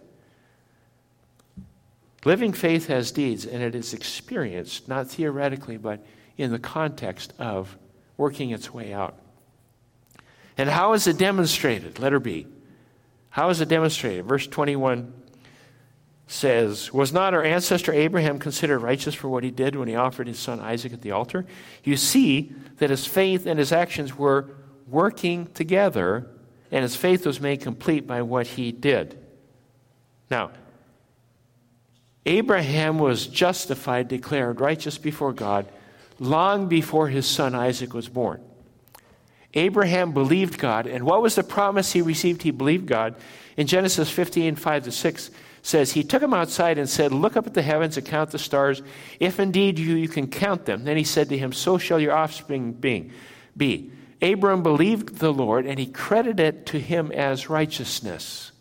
Living 2.24 2.52
faith 2.52 2.86
has 2.88 3.12
deeds, 3.12 3.46
and 3.46 3.62
it 3.62 3.74
is 3.74 3.94
experienced, 3.94 4.88
not 4.88 5.08
theoretically, 5.08 5.78
but 5.78 6.04
in 6.36 6.50
the 6.50 6.58
context 6.58 7.32
of 7.38 7.76
working 8.16 8.50
its 8.50 8.72
way 8.72 8.92
out. 8.92 9.18
And 10.58 10.68
how 10.68 10.92
is 10.92 11.06
it 11.06 11.16
demonstrated? 11.16 11.98
Letter 11.98 12.20
B. 12.20 12.46
How 13.30 13.48
is 13.48 13.62
it 13.62 13.68
demonstrated? 13.68 14.26
Verse 14.26 14.46
21 14.46 15.12
says, 16.30 16.92
Was 16.92 17.12
not 17.12 17.34
our 17.34 17.42
ancestor 17.42 17.92
Abraham 17.92 18.38
considered 18.38 18.78
righteous 18.78 19.14
for 19.14 19.28
what 19.28 19.42
he 19.42 19.50
did 19.50 19.74
when 19.74 19.88
he 19.88 19.96
offered 19.96 20.28
his 20.28 20.38
son 20.38 20.60
Isaac 20.60 20.92
at 20.92 21.02
the 21.02 21.10
altar? 21.10 21.44
You 21.82 21.96
see 21.96 22.52
that 22.78 22.90
his 22.90 23.04
faith 23.04 23.46
and 23.46 23.58
his 23.58 23.72
actions 23.72 24.16
were 24.16 24.48
working 24.86 25.46
together, 25.54 26.28
and 26.70 26.82
his 26.82 26.94
faith 26.94 27.26
was 27.26 27.40
made 27.40 27.60
complete 27.60 28.06
by 28.06 28.22
what 28.22 28.46
he 28.46 28.70
did. 28.70 29.18
Now, 30.30 30.52
Abraham 32.24 32.98
was 32.98 33.26
justified, 33.26 34.06
declared 34.06 34.60
righteous 34.60 34.98
before 34.98 35.32
God, 35.32 35.66
long 36.20 36.68
before 36.68 37.08
his 37.08 37.26
son 37.26 37.56
Isaac 37.56 37.92
was 37.92 38.08
born. 38.08 38.40
Abraham 39.54 40.12
believed 40.12 40.58
God, 40.58 40.86
and 40.86 41.04
what 41.04 41.22
was 41.22 41.34
the 41.34 41.42
promise 41.42 41.92
he 41.92 42.02
received? 42.02 42.42
He 42.42 42.52
believed 42.52 42.86
God. 42.86 43.16
In 43.56 43.66
Genesis 43.66 44.08
15, 44.08 44.54
5 44.54 44.84
to 44.84 44.92
6 44.92 45.30
says, 45.62 45.92
He 45.92 46.02
took 46.02 46.22
him 46.22 46.34
outside 46.34 46.78
and 46.78 46.88
said, 46.88 47.12
Look 47.12 47.36
up 47.36 47.46
at 47.46 47.54
the 47.54 47.62
heavens 47.62 47.96
and 47.96 48.06
count 48.06 48.30
the 48.30 48.38
stars, 48.38 48.82
if 49.18 49.38
indeed 49.38 49.78
you, 49.78 49.96
you 49.96 50.08
can 50.08 50.28
count 50.28 50.66
them. 50.66 50.84
Then 50.84 50.96
he 50.96 51.04
said 51.04 51.28
to 51.28 51.38
him, 51.38 51.52
So 51.52 51.78
shall 51.78 52.00
your 52.00 52.12
offspring 52.12 52.72
be. 52.72 53.90
Abram 54.22 54.62
believed 54.62 55.18
the 55.18 55.32
Lord, 55.32 55.66
and 55.66 55.78
he 55.78 55.86
credited 55.86 56.40
it 56.40 56.66
to 56.66 56.80
him 56.80 57.10
as 57.12 57.48
righteousness. 57.48 58.52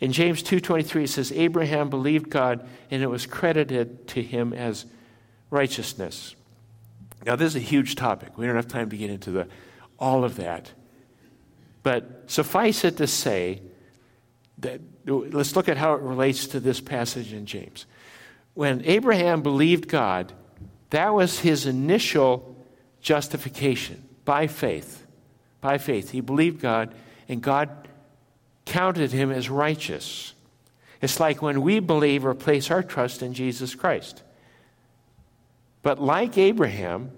In 0.00 0.12
James 0.12 0.42
2:23 0.42 1.04
it 1.04 1.08
says 1.08 1.30
Abraham 1.32 1.90
believed 1.90 2.30
God 2.30 2.66
and 2.90 3.02
it 3.02 3.08
was 3.08 3.26
credited 3.26 4.08
to 4.08 4.22
him 4.22 4.54
as 4.54 4.86
righteousness. 5.50 6.34
Now, 7.26 7.36
this 7.36 7.48
is 7.48 7.56
a 7.56 7.64
huge 7.64 7.96
topic. 7.96 8.38
We 8.38 8.46
don't 8.46 8.56
have 8.56 8.68
time 8.68 8.88
to 8.90 8.96
get 8.96 9.10
into 9.10 9.30
the, 9.30 9.48
all 9.98 10.24
of 10.24 10.36
that. 10.36 10.72
But 11.82 12.24
suffice 12.28 12.82
it 12.84 12.96
to 12.96 13.06
say 13.06 13.60
that 14.60 14.80
let's 15.06 15.56
look 15.56 15.68
at 15.68 15.76
how 15.76 15.94
it 15.94 16.02
relates 16.02 16.46
to 16.48 16.60
this 16.60 16.80
passage 16.80 17.32
in 17.32 17.46
James. 17.46 17.86
When 18.54 18.82
Abraham 18.84 19.42
believed 19.42 19.88
God, 19.88 20.32
that 20.90 21.14
was 21.14 21.38
his 21.38 21.66
initial 21.66 22.56
justification 23.00 24.02
by 24.24 24.46
faith. 24.46 25.06
By 25.60 25.78
faith. 25.78 26.10
He 26.10 26.20
believed 26.20 26.60
God, 26.60 26.94
and 27.28 27.42
God 27.42 27.88
counted 28.66 29.12
him 29.12 29.30
as 29.30 29.48
righteous. 29.48 30.34
It's 31.00 31.20
like 31.20 31.42
when 31.42 31.62
we 31.62 31.80
believe 31.80 32.26
or 32.26 32.34
place 32.34 32.70
our 32.70 32.82
trust 32.82 33.22
in 33.22 33.34
Jesus 33.34 33.74
Christ. 33.74 34.22
But 35.82 36.00
like 36.00 36.36
Abraham, 36.36 37.12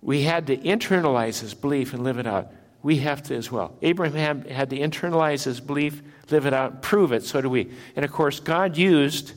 we 0.00 0.22
had 0.22 0.46
to 0.46 0.56
internalize 0.56 1.40
his 1.40 1.52
belief 1.52 1.92
and 1.92 2.02
live 2.02 2.18
it 2.18 2.26
out. 2.26 2.52
We 2.82 2.98
have 2.98 3.22
to 3.24 3.34
as 3.34 3.50
well. 3.50 3.76
Abraham 3.82 4.42
had 4.42 4.70
to 4.70 4.78
internalize 4.78 5.44
his 5.44 5.60
belief, 5.60 6.02
live 6.30 6.46
it 6.46 6.52
out, 6.52 6.82
prove 6.82 7.12
it. 7.12 7.24
So 7.24 7.40
do 7.40 7.48
we. 7.48 7.70
And 7.96 8.04
of 8.04 8.12
course, 8.12 8.40
God 8.40 8.76
used 8.76 9.32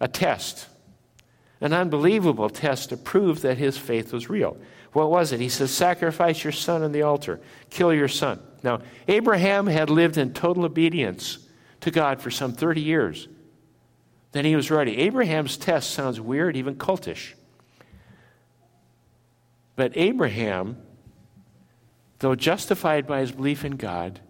a 0.00 0.08
test, 0.08 0.68
an 1.60 1.72
unbelievable 1.72 2.48
test 2.48 2.90
to 2.90 2.96
prove 2.96 3.40
that 3.42 3.58
his 3.58 3.76
faith 3.76 4.12
was 4.12 4.30
real. 4.30 4.56
What 4.92 5.10
was 5.10 5.32
it? 5.32 5.40
He 5.40 5.48
says, 5.48 5.70
Sacrifice 5.70 6.44
your 6.44 6.52
son 6.52 6.82
on 6.82 6.92
the 6.92 7.02
altar, 7.02 7.40
kill 7.70 7.92
your 7.92 8.08
son. 8.08 8.40
Now, 8.62 8.80
Abraham 9.06 9.66
had 9.66 9.90
lived 9.90 10.16
in 10.16 10.32
total 10.32 10.64
obedience 10.64 11.38
to 11.80 11.90
God 11.90 12.20
for 12.20 12.30
some 12.30 12.52
30 12.52 12.80
years. 12.80 13.28
Then 14.32 14.44
he 14.44 14.56
was 14.56 14.70
ready. 14.70 14.98
Abraham's 14.98 15.56
test 15.56 15.90
sounds 15.90 16.20
weird, 16.20 16.56
even 16.56 16.74
cultish. 16.76 17.34
But 19.76 19.92
Abraham, 19.94 20.76
though 22.18 22.34
justified 22.34 23.06
by 23.06 23.20
his 23.20 23.32
belief 23.32 23.64
in 23.64 23.76
God, 23.76 24.20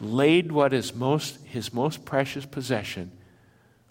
laid 0.00 0.50
what 0.52 0.72
is 0.72 0.94
most 0.94 1.38
his 1.44 1.72
most 1.72 2.04
precious 2.04 2.46
possession 2.46 3.12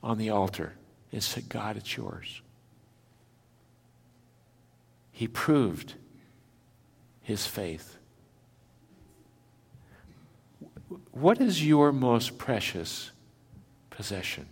on 0.02 0.18
the 0.18 0.30
altar 0.30 0.74
and 1.12 1.24
said, 1.24 1.50
God, 1.50 1.78
it's 1.78 1.96
yours. 1.98 2.42
he 5.20 5.28
proved 5.28 5.96
his 7.22 7.46
faith. 7.46 7.98
What 11.12 11.42
is 11.42 11.68
your 11.68 11.92
most 11.92 12.38
precious 12.38 13.12
possession? 13.90 14.48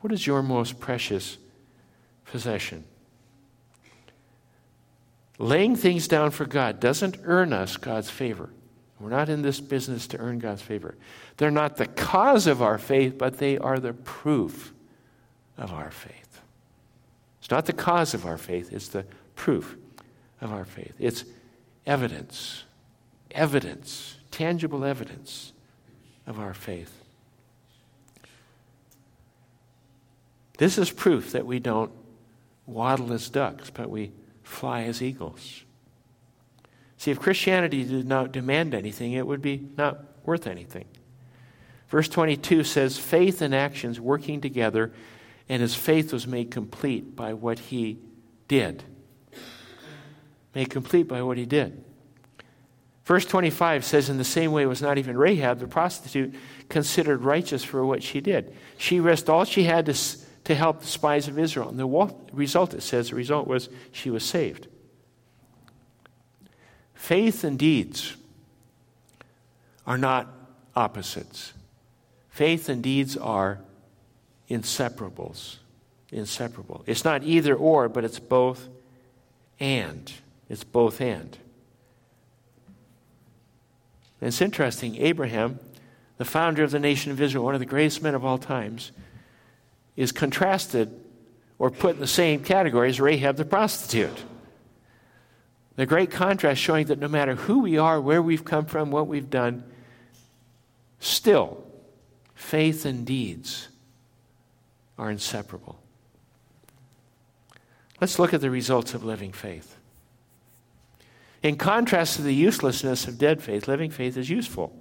What 0.00 0.10
is 0.10 0.26
your 0.26 0.42
most 0.42 0.80
precious 0.80 1.36
possession? 2.24 2.84
Laying 5.42 5.74
things 5.74 6.06
down 6.06 6.30
for 6.30 6.44
God 6.44 6.78
doesn't 6.78 7.16
earn 7.24 7.52
us 7.52 7.76
God's 7.76 8.08
favor. 8.08 8.48
We're 9.00 9.10
not 9.10 9.28
in 9.28 9.42
this 9.42 9.58
business 9.58 10.06
to 10.06 10.18
earn 10.18 10.38
God's 10.38 10.62
favor. 10.62 10.94
They're 11.36 11.50
not 11.50 11.78
the 11.78 11.88
cause 11.88 12.46
of 12.46 12.62
our 12.62 12.78
faith, 12.78 13.18
but 13.18 13.38
they 13.38 13.58
are 13.58 13.80
the 13.80 13.92
proof 13.92 14.72
of 15.58 15.72
our 15.72 15.90
faith. 15.90 16.40
It's 17.40 17.50
not 17.50 17.66
the 17.66 17.72
cause 17.72 18.14
of 18.14 18.24
our 18.24 18.38
faith, 18.38 18.72
it's 18.72 18.86
the 18.86 19.04
proof 19.34 19.74
of 20.40 20.52
our 20.52 20.64
faith. 20.64 20.94
It's 21.00 21.24
evidence, 21.86 22.62
evidence, 23.32 24.18
tangible 24.30 24.84
evidence 24.84 25.52
of 26.24 26.38
our 26.38 26.54
faith. 26.54 27.02
This 30.58 30.78
is 30.78 30.92
proof 30.92 31.32
that 31.32 31.46
we 31.46 31.58
don't 31.58 31.90
waddle 32.64 33.12
as 33.12 33.28
ducks, 33.28 33.70
but 33.70 33.90
we 33.90 34.12
fly 34.52 34.82
as 34.82 35.02
eagles. 35.02 35.64
See, 36.96 37.10
if 37.10 37.18
Christianity 37.18 37.84
did 37.84 38.06
not 38.06 38.30
demand 38.30 38.74
anything, 38.74 39.12
it 39.12 39.26
would 39.26 39.42
be 39.42 39.68
not 39.76 40.04
worth 40.24 40.46
anything. 40.46 40.84
Verse 41.88 42.08
22 42.08 42.64
says, 42.64 42.96
faith 42.96 43.42
and 43.42 43.54
actions 43.54 44.00
working 44.00 44.40
together, 44.40 44.92
and 45.48 45.60
his 45.60 45.74
faith 45.74 46.12
was 46.12 46.26
made 46.26 46.50
complete 46.50 47.16
by 47.16 47.34
what 47.34 47.58
he 47.58 47.98
did. 48.48 48.84
Made 50.54 50.70
complete 50.70 51.08
by 51.08 51.22
what 51.22 51.38
he 51.38 51.44
did. 51.44 51.84
Verse 53.04 53.26
25 53.26 53.84
says, 53.84 54.08
In 54.08 54.16
the 54.16 54.24
same 54.24 54.52
way, 54.52 54.64
was 54.64 54.80
not 54.80 54.96
even 54.96 55.16
Rahab, 55.16 55.58
the 55.58 55.66
prostitute, 55.66 56.34
considered 56.68 57.22
righteous 57.22 57.64
for 57.64 57.84
what 57.84 58.02
she 58.02 58.20
did. 58.20 58.54
She 58.78 59.00
risked 59.00 59.28
all 59.28 59.44
she 59.44 59.64
had 59.64 59.86
to, 59.86 59.94
to 60.44 60.54
help 60.54 60.80
the 60.80 60.86
spies 60.86 61.28
of 61.28 61.38
Israel. 61.38 61.68
And 61.68 61.78
the 61.78 62.14
result, 62.32 62.74
it 62.74 62.82
says, 62.82 63.10
the 63.10 63.16
result 63.16 63.46
was 63.46 63.68
she 63.92 64.10
was 64.10 64.24
saved. 64.24 64.66
Faith 66.94 67.44
and 67.44 67.58
deeds 67.58 68.16
are 69.86 69.98
not 69.98 70.28
opposites. 70.74 71.52
Faith 72.30 72.68
and 72.68 72.82
deeds 72.82 73.16
are 73.16 73.60
inseparables. 74.48 75.56
Inseparable. 76.10 76.84
It's 76.86 77.04
not 77.04 77.22
either 77.22 77.54
or, 77.54 77.88
but 77.88 78.04
it's 78.04 78.18
both 78.18 78.68
and. 79.58 80.12
It's 80.48 80.64
both 80.64 81.00
and. 81.00 81.38
And 84.20 84.28
it's 84.28 84.40
interesting. 84.40 84.96
Abraham, 84.96 85.58
the 86.18 86.24
founder 86.24 86.62
of 86.62 86.70
the 86.70 86.78
nation 86.78 87.10
of 87.10 87.20
Israel, 87.20 87.44
one 87.44 87.54
of 87.54 87.60
the 87.60 87.66
greatest 87.66 88.02
men 88.02 88.14
of 88.14 88.24
all 88.24 88.38
times, 88.38 88.92
is 89.96 90.12
contrasted 90.12 90.90
or 91.58 91.70
put 91.70 91.94
in 91.94 92.00
the 92.00 92.06
same 92.06 92.42
category 92.42 92.88
as 92.88 93.00
Rahab 93.00 93.36
the 93.36 93.44
prostitute. 93.44 94.24
The 95.76 95.86
great 95.86 96.10
contrast 96.10 96.60
showing 96.60 96.86
that 96.86 96.98
no 96.98 97.08
matter 97.08 97.34
who 97.34 97.60
we 97.60 97.78
are, 97.78 98.00
where 98.00 98.20
we've 98.20 98.44
come 98.44 98.66
from, 98.66 98.90
what 98.90 99.06
we've 99.06 99.30
done, 99.30 99.64
still, 100.98 101.64
faith 102.34 102.84
and 102.84 103.06
deeds 103.06 103.68
are 104.98 105.10
inseparable. 105.10 105.78
Let's 108.00 108.18
look 108.18 108.34
at 108.34 108.40
the 108.40 108.50
results 108.50 108.94
of 108.94 109.04
living 109.04 109.32
faith. 109.32 109.76
In 111.42 111.56
contrast 111.56 112.16
to 112.16 112.22
the 112.22 112.34
uselessness 112.34 113.06
of 113.06 113.18
dead 113.18 113.42
faith, 113.42 113.66
living 113.66 113.90
faith 113.90 114.16
is 114.16 114.28
useful. 114.28 114.76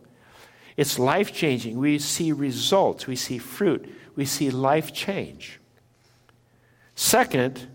It's 0.77 0.97
life 0.97 1.34
changing. 1.34 1.77
We 1.77 1.99
see 1.99 2.31
results, 2.31 3.07
we 3.07 3.15
see 3.15 3.38
fruit, 3.38 3.93
we 4.15 4.25
see 4.25 4.49
life 4.49 4.93
change. 4.93 5.60
Second, 6.95 7.67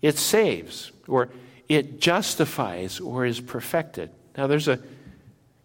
it 0.00 0.18
saves, 0.18 0.92
or 1.08 1.30
it 1.68 2.00
justifies 2.00 3.00
or 3.00 3.24
is 3.24 3.40
perfected. 3.40 4.10
Now, 4.36 4.46
there's 4.46 4.68
a 4.68 4.78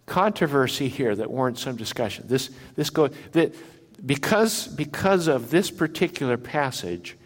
controversy 0.06 0.88
here 0.88 1.16
that 1.16 1.30
warrants 1.30 1.62
some 1.62 1.76
discussion. 1.76 2.26
This, 2.28 2.50
this 2.76 2.90
goes, 2.90 3.14
that 3.34 3.54
because, 4.06 4.68
because 4.68 5.28
of 5.28 5.50
this 5.50 5.70
particular 5.72 6.38
passage, 6.38 7.18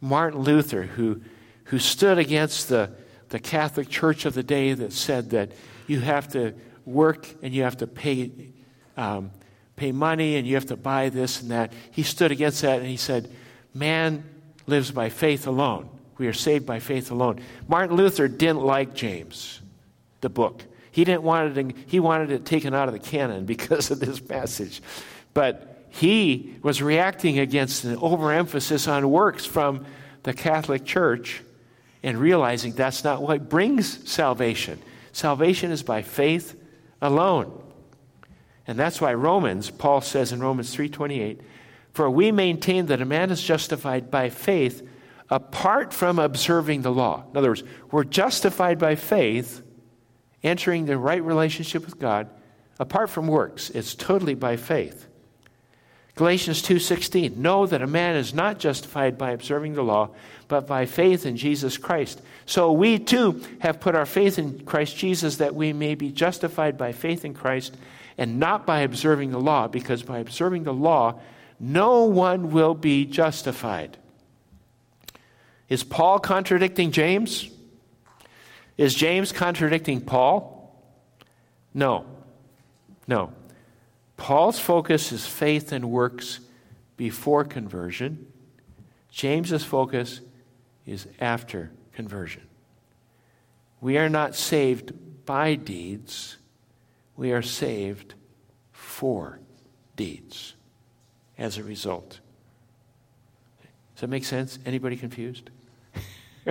Martin 0.00 0.40
Luther, 0.40 0.82
who, 0.82 1.22
who 1.64 1.78
stood 1.78 2.18
against 2.18 2.68
the, 2.68 2.90
the 3.28 3.38
Catholic 3.38 3.88
Church 3.88 4.24
of 4.24 4.34
the 4.34 4.42
day 4.42 4.72
that 4.74 4.92
said 4.92 5.30
that 5.30 5.52
you 5.86 6.00
have 6.00 6.28
to 6.28 6.54
work 6.84 7.26
and 7.42 7.54
you 7.54 7.62
have 7.62 7.78
to 7.78 7.86
pay, 7.86 8.30
um, 8.96 9.30
pay 9.76 9.92
money 9.92 10.36
and 10.36 10.46
you 10.46 10.54
have 10.54 10.66
to 10.66 10.76
buy 10.76 11.08
this 11.08 11.42
and 11.42 11.50
that, 11.50 11.72
he 11.90 12.02
stood 12.02 12.32
against 12.32 12.62
that 12.62 12.80
and 12.80 12.88
he 12.88 12.96
said, 12.96 13.30
Man 13.74 14.24
lives 14.66 14.90
by 14.90 15.10
faith 15.10 15.46
alone. 15.46 15.88
We 16.18 16.26
are 16.26 16.32
saved 16.32 16.64
by 16.64 16.80
faith 16.80 17.10
alone. 17.10 17.40
Martin 17.68 17.96
Luther 17.96 18.26
didn't 18.26 18.62
like 18.62 18.94
James, 18.94 19.60
the 20.22 20.30
book. 20.30 20.62
He 20.90 21.04
didn't 21.04 21.24
want 21.24 21.58
it, 21.58 21.76
he 21.86 22.00
wanted 22.00 22.30
it 22.30 22.46
taken 22.46 22.72
out 22.74 22.88
of 22.88 22.94
the 22.94 23.00
canon 23.00 23.44
because 23.46 23.90
of 23.90 24.00
this 24.00 24.18
passage. 24.18 24.80
But 25.34 25.86
he 25.90 26.56
was 26.62 26.82
reacting 26.82 27.38
against 27.38 27.84
an 27.84 27.96
overemphasis 27.96 28.88
on 28.88 29.10
works 29.10 29.44
from 29.44 29.84
the 30.22 30.32
Catholic 30.32 30.84
Church 30.84 31.42
and 32.02 32.18
realizing 32.18 32.72
that's 32.72 33.04
not 33.04 33.22
what 33.22 33.48
brings 33.48 34.10
salvation. 34.10 34.80
Salvation 35.12 35.70
is 35.70 35.82
by 35.82 36.02
faith 36.02 36.58
alone. 37.00 37.62
And 38.66 38.78
that's 38.78 39.00
why 39.00 39.14
Romans, 39.14 39.70
Paul 39.70 40.00
says 40.00 40.32
in 40.32 40.40
Romans 40.40 40.74
3:28, 40.74 41.40
"For 41.92 42.10
we 42.10 42.32
maintain 42.32 42.86
that 42.86 43.00
a 43.00 43.06
man 43.06 43.30
is 43.30 43.42
justified 43.42 44.10
by 44.10 44.28
faith 44.28 44.82
apart 45.30 45.92
from 45.92 46.18
observing 46.18 46.82
the 46.82 46.92
law. 46.92 47.24
In 47.30 47.36
other 47.36 47.50
words, 47.50 47.64
we're 47.90 48.04
justified 48.04 48.78
by 48.78 48.94
faith, 48.94 49.62
entering 50.42 50.86
the 50.86 50.98
right 50.98 51.22
relationship 51.22 51.84
with 51.84 51.98
God, 51.98 52.28
apart 52.78 53.10
from 53.10 53.26
works. 53.26 53.70
It's 53.70 53.94
totally 53.94 54.34
by 54.34 54.56
faith. 54.56 55.06
Galatians 56.14 56.62
2:16 56.62 57.36
Know 57.36 57.66
that 57.66 57.82
a 57.82 57.86
man 57.86 58.16
is 58.16 58.32
not 58.32 58.58
justified 58.58 59.18
by 59.18 59.32
observing 59.32 59.74
the 59.74 59.82
law, 59.82 60.10
but 60.48 60.66
by 60.66 60.86
faith 60.86 61.26
in 61.26 61.36
Jesus 61.36 61.76
Christ. 61.76 62.22
So 62.46 62.72
we 62.72 62.98
too 62.98 63.42
have 63.58 63.80
put 63.80 63.94
our 63.94 64.06
faith 64.06 64.38
in 64.38 64.60
Christ 64.60 64.96
Jesus 64.96 65.36
that 65.36 65.54
we 65.54 65.72
may 65.72 65.94
be 65.94 66.10
justified 66.10 66.78
by 66.78 66.92
faith 66.92 67.24
in 67.24 67.34
Christ 67.34 67.76
and 68.18 68.38
not 68.38 68.66
by 68.66 68.80
observing 68.80 69.30
the 69.30 69.40
law, 69.40 69.68
because 69.68 70.02
by 70.02 70.18
observing 70.18 70.64
the 70.64 70.72
law 70.72 71.20
no 71.58 72.04
one 72.04 72.50
will 72.50 72.74
be 72.74 73.04
justified. 73.04 73.96
Is 75.68 75.82
Paul 75.82 76.18
contradicting 76.18 76.92
James? 76.92 77.50
Is 78.76 78.94
James 78.94 79.32
contradicting 79.32 80.00
Paul? 80.00 80.74
No. 81.72 82.04
No. 83.08 83.32
Paul's 84.16 84.58
focus 84.58 85.12
is 85.12 85.26
faith 85.26 85.72
and 85.72 85.90
works 85.90 86.40
before 86.96 87.44
conversion. 87.44 88.26
James's 89.10 89.64
focus 89.64 90.20
is 90.84 91.06
after 91.20 91.70
conversion. 91.92 92.42
We 93.80 93.98
are 93.98 94.08
not 94.08 94.34
saved 94.34 94.92
by 95.24 95.54
deeds, 95.54 96.36
we 97.16 97.32
are 97.32 97.42
saved 97.42 98.14
for 98.72 99.40
deeds 99.96 100.54
as 101.38 101.58
a 101.58 101.62
result. 101.62 102.20
Does 103.94 104.02
that 104.02 104.08
make 104.08 104.24
sense? 104.24 104.58
Anybody 104.66 104.96
confused? 104.96 105.50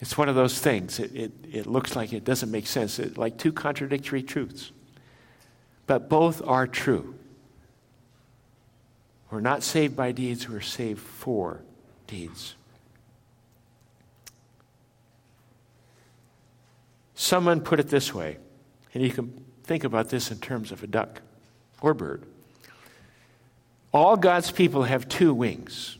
it's 0.00 0.16
one 0.16 0.28
of 0.28 0.34
those 0.34 0.58
things. 0.58 0.98
It, 0.98 1.14
it, 1.14 1.32
it, 1.52 1.66
looks 1.66 1.94
like 1.94 2.12
it 2.12 2.24
doesn't 2.24 2.50
make 2.50 2.66
sense, 2.66 2.98
it, 2.98 3.18
like 3.18 3.36
two 3.36 3.52
contradictory 3.52 4.22
truths. 4.22 4.72
But 5.86 6.08
both 6.08 6.40
are 6.46 6.66
true. 6.66 7.14
We're 9.30 9.40
not 9.40 9.62
saved 9.62 9.96
by 9.96 10.12
deeds, 10.12 10.48
we're 10.48 10.60
saved 10.60 11.00
for 11.00 11.60
deeds. 12.06 12.54
Someone 17.14 17.60
put 17.60 17.80
it 17.80 17.88
this 17.88 18.12
way, 18.12 18.38
and 18.92 19.02
you 19.02 19.10
can 19.10 19.44
think 19.62 19.84
about 19.84 20.08
this 20.08 20.30
in 20.30 20.38
terms 20.38 20.72
of 20.72 20.82
a 20.82 20.86
duck 20.86 21.22
or 21.80 21.94
bird. 21.94 22.24
All 23.92 24.16
God's 24.16 24.50
people 24.50 24.82
have 24.84 25.08
two 25.08 25.32
wings 25.32 25.98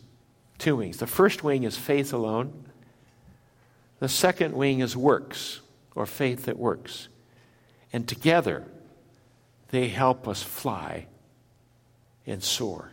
two 0.56 0.76
wings. 0.76 0.96
The 0.96 1.06
first 1.06 1.44
wing 1.44 1.64
is 1.64 1.76
faith 1.76 2.12
alone, 2.12 2.64
the 3.98 4.08
second 4.08 4.54
wing 4.54 4.80
is 4.80 4.96
works, 4.96 5.60
or 5.94 6.06
faith 6.06 6.46
that 6.46 6.58
works. 6.58 7.08
And 7.92 8.08
together, 8.08 8.64
they 9.68 9.88
help 9.88 10.26
us 10.26 10.42
fly 10.42 11.06
and 12.26 12.42
soar. 12.42 12.90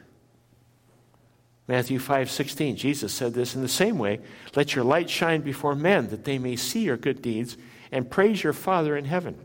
Matthew 1.68 2.00
5 2.00 2.30
16, 2.30 2.76
Jesus 2.76 3.14
said 3.14 3.34
this 3.34 3.56
in 3.56 3.62
the 3.62 3.70
same 3.70 3.98
way 3.98 4.20
Let 4.56 4.76
your 4.76 4.84
light 4.84 5.10
shine 5.10 5.42
before 5.42 5.76
men, 5.76 6.10
that 6.10 6.26
they 6.26 6.38
may 6.38 6.56
see 6.56 6.82
your 6.82 6.98
good 6.98 7.22
deeds 7.22 7.56
and 7.92 8.10
praise 8.10 8.44
your 8.44 8.54
Father 8.54 8.96
in 8.96 9.06
heaven. 9.06 9.38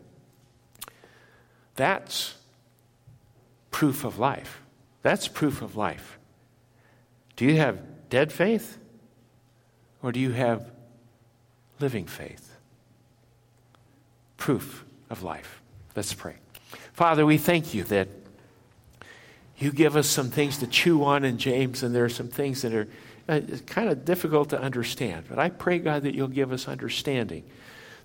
That's 1.75 2.35
proof 3.71 4.05
of 4.05 4.19
life. 4.19 4.61
That's 5.03 5.29
proof 5.29 5.63
of 5.63 5.77
life. 5.77 6.19
Do 7.37 7.45
you 7.45 7.57
have 7.57 8.09
dead 8.09 8.33
faith 8.33 8.79
or 10.03 10.13
do 10.13 10.21
you 10.21 10.33
have 10.33 10.71
living 11.79 12.07
faith? 12.07 12.57
Proof 14.37 14.85
of 15.11 15.23
life. 15.23 15.61
Let's 15.95 16.15
pray. 16.15 16.37
Father, 16.93 17.27
we 17.27 17.39
thank 17.39 17.75
you 17.75 17.85
that 17.85 18.09
you 19.59 19.73
give 19.73 19.97
us 19.97 20.09
some 20.09 20.31
things 20.31 20.59
to 20.59 20.67
chew 20.67 21.05
on 21.05 21.25
in 21.25 21.39
James, 21.39 21.83
and 21.83 21.95
there 21.95 22.05
are 22.05 22.11
some 22.11 22.29
things 22.29 22.63
that 22.63 22.75
are 22.75 22.89
uh, 23.29 23.41
kind 23.67 23.89
of 23.89 24.05
difficult 24.05 24.51
to 24.51 24.61
understand. 24.61 25.25
But 25.29 25.39
I 25.39 25.49
pray, 25.49 25.79
God, 25.79 26.03
that 26.03 26.15
you'll 26.15 26.29
give 26.29 26.53
us 26.53 26.69
understanding. 26.69 27.45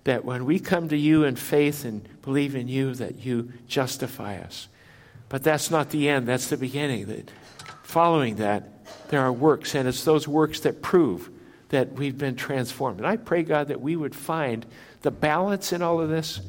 That 0.04 0.26
when 0.26 0.46
we 0.46 0.60
come 0.60 0.90
to 0.90 0.98
you 0.98 1.24
in 1.24 1.36
faith 1.36 1.86
and 1.86 2.08
believe 2.22 2.56
in 2.56 2.68
you, 2.68 2.94
that 2.96 3.24
you 3.24 3.54
justify 3.68 4.38
us. 4.38 4.68
But 5.30 5.44
that's 5.44 5.70
not 5.72 5.92
the 5.92 6.10
end, 6.10 6.28
that's 6.28 6.48
the 6.48 6.58
beginning. 6.58 7.06
That 7.06 7.32
following 7.84 8.38
that, 8.38 8.68
there 9.10 9.22
are 9.22 9.32
works, 9.32 9.76
and 9.76 9.88
it's 9.88 10.04
those 10.04 10.28
works 10.28 10.62
that 10.62 10.82
prove 10.82 11.30
that 11.70 11.94
we've 11.94 12.18
been 12.18 12.36
transformed. 12.36 13.00
And 13.00 13.08
I 13.08 13.18
pray, 13.18 13.44
God, 13.44 13.70
that 13.70 13.80
we 13.80 13.96
would 13.96 14.14
find 14.14 14.66
the 15.02 15.12
balance 15.12 15.72
in 15.72 15.82
all 15.82 16.02
of 16.02 16.10
this 16.10 16.42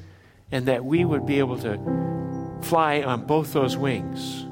and 0.50 0.66
that 0.66 0.84
we 0.84 1.04
would 1.04 1.26
be 1.26 1.38
able 1.38 1.58
to 1.58 2.58
fly 2.62 3.02
on 3.02 3.24
both 3.24 3.52
those 3.52 3.76
wings 3.76 4.42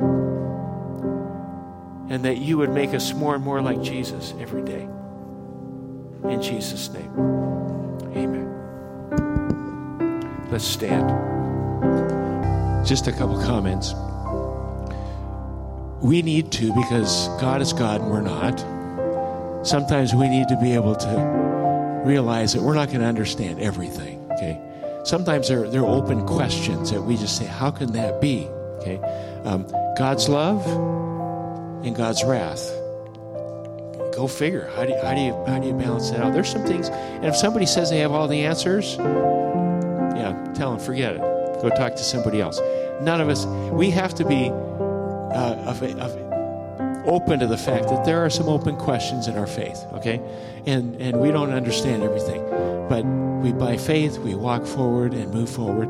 and 2.10 2.24
that 2.24 2.38
you 2.38 2.58
would 2.58 2.70
make 2.70 2.94
us 2.94 3.12
more 3.14 3.34
and 3.34 3.44
more 3.44 3.60
like 3.62 3.82
Jesus 3.82 4.34
every 4.40 4.62
day. 4.62 4.88
In 6.24 6.42
Jesus' 6.42 6.88
name, 6.90 7.12
amen. 8.16 8.39
Let's 10.50 10.64
stand. 10.64 11.08
Just 12.84 13.06
a 13.06 13.12
couple 13.12 13.40
comments. 13.42 13.94
We 16.02 16.22
need 16.22 16.50
to, 16.52 16.74
because 16.74 17.28
God 17.40 17.62
is 17.62 17.72
God 17.72 18.00
and 18.00 18.10
we're 18.10 18.20
not. 18.20 18.58
Sometimes 19.64 20.14
we 20.14 20.28
need 20.28 20.48
to 20.48 20.56
be 20.56 20.72
able 20.72 20.96
to 20.96 22.02
realize 22.04 22.54
that 22.54 22.62
we're 22.62 22.74
not 22.74 22.88
going 22.88 23.00
to 23.00 23.06
understand 23.06 23.60
everything, 23.60 24.26
okay? 24.32 24.58
Sometimes 25.04 25.48
there, 25.48 25.68
there 25.68 25.82
are 25.82 25.94
open 25.94 26.26
questions 26.26 26.90
that 26.90 27.02
we 27.02 27.16
just 27.16 27.36
say, 27.36 27.44
how 27.44 27.70
can 27.70 27.92
that 27.92 28.20
be? 28.20 28.48
Okay? 28.78 28.96
Um, 29.44 29.66
God's 29.96 30.28
love 30.28 30.66
and 31.84 31.94
God's 31.94 32.24
wrath. 32.24 32.68
Go 34.16 34.26
figure. 34.26 34.68
How 34.74 34.84
do, 34.84 34.94
how, 35.02 35.14
do 35.14 35.20
you, 35.20 35.44
how 35.46 35.58
do 35.58 35.68
you 35.68 35.74
balance 35.74 36.10
that 36.10 36.20
out? 36.20 36.32
There's 36.32 36.50
some 36.50 36.64
things, 36.64 36.88
and 36.88 37.26
if 37.26 37.36
somebody 37.36 37.66
says 37.66 37.90
they 37.90 38.00
have 38.00 38.12
all 38.12 38.26
the 38.26 38.46
answers, 38.46 38.96
yeah, 40.20 40.52
tell 40.52 40.70
them, 40.70 40.84
forget 40.84 41.14
it. 41.14 41.20
Go 41.62 41.70
talk 41.70 41.96
to 41.96 42.02
somebody 42.02 42.40
else. 42.40 42.60
None 43.00 43.20
of 43.20 43.28
us, 43.28 43.46
we 43.72 43.90
have 43.90 44.14
to 44.14 44.24
be 44.24 44.50
uh, 44.50 45.54
of, 45.66 45.82
of, 45.82 46.30
open 47.06 47.40
to 47.40 47.46
the 47.46 47.56
fact 47.56 47.88
that 47.88 48.04
there 48.04 48.24
are 48.24 48.30
some 48.30 48.48
open 48.48 48.76
questions 48.76 49.26
in 49.26 49.36
our 49.36 49.46
faith, 49.46 49.84
okay? 49.92 50.20
And, 50.66 51.00
and 51.00 51.18
we 51.18 51.30
don't 51.30 51.50
understand 51.50 52.02
everything. 52.02 52.42
But 52.88 53.04
we, 53.42 53.52
by 53.52 53.76
faith, 53.76 54.18
we 54.18 54.34
walk 54.34 54.66
forward 54.66 55.14
and 55.14 55.32
move 55.32 55.48
forward 55.48 55.88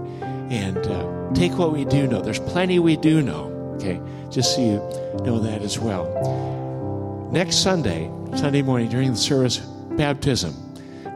and 0.50 0.78
uh, 0.78 1.32
take 1.34 1.58
what 1.58 1.72
we 1.72 1.84
do 1.84 2.06
know. 2.06 2.20
There's 2.20 2.38
plenty 2.38 2.78
we 2.78 2.96
do 2.96 3.22
know, 3.22 3.46
okay? 3.76 4.00
Just 4.30 4.54
so 4.54 4.60
you 4.60 5.24
know 5.24 5.40
that 5.40 5.62
as 5.62 5.78
well. 5.78 7.28
Next 7.32 7.56
Sunday, 7.62 8.10
Sunday 8.36 8.62
morning 8.62 8.88
during 8.88 9.10
the 9.10 9.16
service, 9.16 9.58
baptism. 9.58 10.54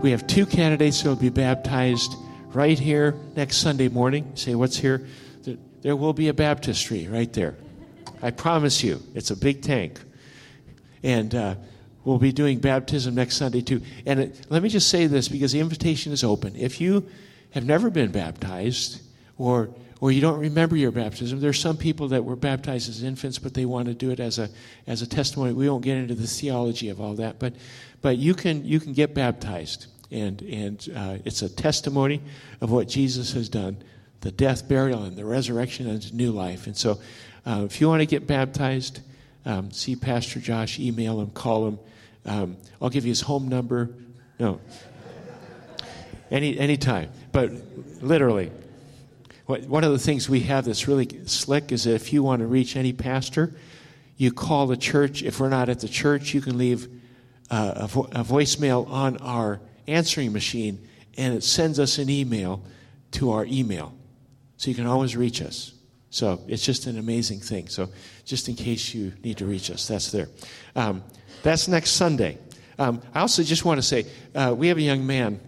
We 0.02 0.10
have 0.10 0.26
two 0.26 0.44
candidates 0.44 1.00
who 1.00 1.08
will 1.08 1.16
be 1.16 1.30
baptized 1.30 2.14
right 2.54 2.78
here 2.78 3.14
next 3.36 3.58
Sunday 3.58 3.88
morning. 3.88 4.32
Say, 4.34 4.54
what's 4.54 4.76
here? 4.76 5.06
There 5.82 5.96
will 5.96 6.12
be 6.12 6.28
a 6.28 6.34
baptistry 6.34 7.08
right 7.08 7.32
there. 7.32 7.56
I 8.22 8.30
promise 8.30 8.82
you, 8.82 9.02
it's 9.14 9.30
a 9.30 9.36
big 9.36 9.62
tank. 9.62 10.00
And 11.02 11.34
uh, 11.34 11.56
we'll 12.04 12.18
be 12.18 12.32
doing 12.32 12.58
baptism 12.58 13.14
next 13.14 13.36
Sunday 13.36 13.60
too. 13.60 13.82
And 14.06 14.20
it, 14.20 14.46
let 14.48 14.62
me 14.62 14.68
just 14.68 14.88
say 14.88 15.06
this 15.06 15.28
because 15.28 15.52
the 15.52 15.60
invitation 15.60 16.12
is 16.12 16.24
open. 16.24 16.56
If 16.56 16.80
you 16.80 17.06
have 17.50 17.64
never 17.64 17.90
been 17.90 18.10
baptized 18.10 19.02
or 19.36 19.70
or 20.00 20.12
you 20.12 20.20
don't 20.20 20.38
remember 20.38 20.76
your 20.76 20.90
baptism. 20.90 21.40
There's 21.40 21.58
some 21.58 21.78
people 21.78 22.08
that 22.08 22.22
were 22.22 22.36
baptized 22.36 22.90
as 22.90 23.02
infants, 23.02 23.38
but 23.38 23.54
they 23.54 23.64
want 23.64 23.86
to 23.86 23.94
do 23.94 24.10
it 24.10 24.20
as 24.20 24.38
a 24.38 24.50
as 24.86 25.00
a 25.00 25.06
testimony. 25.06 25.54
We 25.54 25.68
won't 25.68 25.82
get 25.82 25.96
into 25.96 26.14
the 26.14 26.26
theology 26.26 26.90
of 26.90 27.00
all 27.00 27.14
that, 27.14 27.38
but 27.38 27.54
but 28.02 28.18
you 28.18 28.34
can 28.34 28.64
you 28.66 28.80
can 28.80 28.92
get 28.92 29.14
baptized, 29.14 29.86
and 30.10 30.42
and 30.42 30.88
uh, 30.94 31.18
it's 31.24 31.42
a 31.42 31.48
testimony 31.48 32.20
of 32.60 32.70
what 32.70 32.88
Jesus 32.88 33.32
has 33.32 33.48
done, 33.48 33.76
the 34.20 34.30
death, 34.30 34.68
burial, 34.68 35.04
and 35.04 35.16
the 35.16 35.24
resurrection 35.24 35.88
and 35.88 36.12
new 36.14 36.30
life. 36.30 36.66
And 36.66 36.76
so, 36.76 36.98
uh, 37.46 37.62
if 37.64 37.80
you 37.80 37.88
want 37.88 38.00
to 38.00 38.06
get 38.06 38.26
baptized, 38.26 39.00
um, 39.44 39.70
see 39.70 39.96
Pastor 39.96 40.40
Josh, 40.40 40.78
email 40.78 41.20
him, 41.20 41.30
call 41.30 41.68
him. 41.68 41.78
Um, 42.26 42.56
I'll 42.80 42.90
give 42.90 43.04
you 43.04 43.10
his 43.10 43.22
home 43.22 43.48
number. 43.48 43.90
No, 44.38 44.60
any 46.30 46.58
anytime, 46.58 47.10
but 47.32 47.52
literally 48.00 48.50
one 49.46 49.84
of 49.84 49.92
the 49.92 49.98
things 49.98 50.28
we 50.28 50.40
have 50.40 50.64
that's 50.64 50.88
really 50.88 51.06
slick 51.26 51.70
is 51.70 51.84
that 51.84 51.94
if 51.94 52.12
you 52.12 52.22
want 52.22 52.40
to 52.40 52.46
reach 52.46 52.76
any 52.76 52.92
pastor, 52.92 53.54
you 54.16 54.32
call 54.32 54.66
the 54.66 54.76
church. 54.76 55.22
If 55.22 55.38
we're 55.38 55.50
not 55.50 55.68
at 55.68 55.80
the 55.80 55.88
church, 55.88 56.32
you 56.32 56.40
can 56.40 56.56
leave 56.56 56.88
uh, 57.50 57.72
a, 57.76 57.86
vo- 57.86 58.08
a 58.12 58.24
voicemail 58.24 58.88
on 58.88 59.18
our 59.18 59.60
answering 59.86 60.32
machine, 60.32 60.86
and 61.16 61.34
it 61.34 61.44
sends 61.44 61.78
us 61.78 61.98
an 61.98 62.10
email 62.10 62.62
to 63.12 63.32
our 63.32 63.44
email. 63.46 63.94
So 64.56 64.70
you 64.70 64.74
can 64.74 64.86
always 64.86 65.16
reach 65.16 65.42
us. 65.42 65.72
So 66.10 66.40
it's 66.46 66.64
just 66.64 66.86
an 66.86 66.98
amazing 66.98 67.40
thing. 67.40 67.68
So 67.68 67.88
just 68.24 68.48
in 68.48 68.54
case 68.54 68.94
you 68.94 69.12
need 69.22 69.38
to 69.38 69.46
reach 69.46 69.70
us, 69.70 69.88
that's 69.88 70.12
there. 70.12 70.28
Um, 70.76 71.02
that's 71.42 71.68
next 71.68 71.90
Sunday. 71.90 72.38
Um, 72.78 73.02
I 73.12 73.20
also 73.20 73.42
just 73.42 73.64
want 73.64 73.78
to 73.78 73.82
say 73.82 74.06
uh, 74.34 74.54
we 74.56 74.68
have 74.68 74.78
a 74.78 74.82
young 74.82 75.06
man 75.06 75.40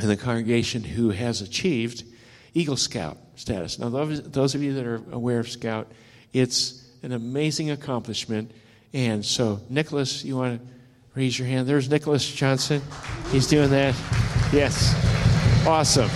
in 0.00 0.08
the 0.08 0.16
congregation 0.16 0.82
who 0.82 1.10
has 1.10 1.42
achieved 1.42 2.04
Eagle 2.54 2.76
Scout 2.76 3.18
status. 3.36 3.78
Now, 3.78 3.88
those, 3.88 4.22
those 4.22 4.54
of 4.54 4.62
you 4.62 4.74
that 4.74 4.86
are 4.86 5.02
aware 5.12 5.40
of 5.40 5.48
Scout, 5.48 5.90
it's 6.32 6.88
an 7.02 7.12
amazing 7.12 7.70
accomplishment. 7.70 8.52
And 8.92 9.24
so, 9.24 9.60
Nicholas, 9.68 10.24
you 10.24 10.36
want 10.36 10.60
to 10.60 10.68
raise 11.20 11.38
your 11.38 11.48
hand? 11.48 11.68
There's 11.68 11.90
Nicholas 11.90 12.26
Johnson. 12.26 12.80
He's 13.30 13.46
doing 13.46 13.68
that. 13.68 13.94
Yes. 14.54 14.94
Awesome. 15.66 16.08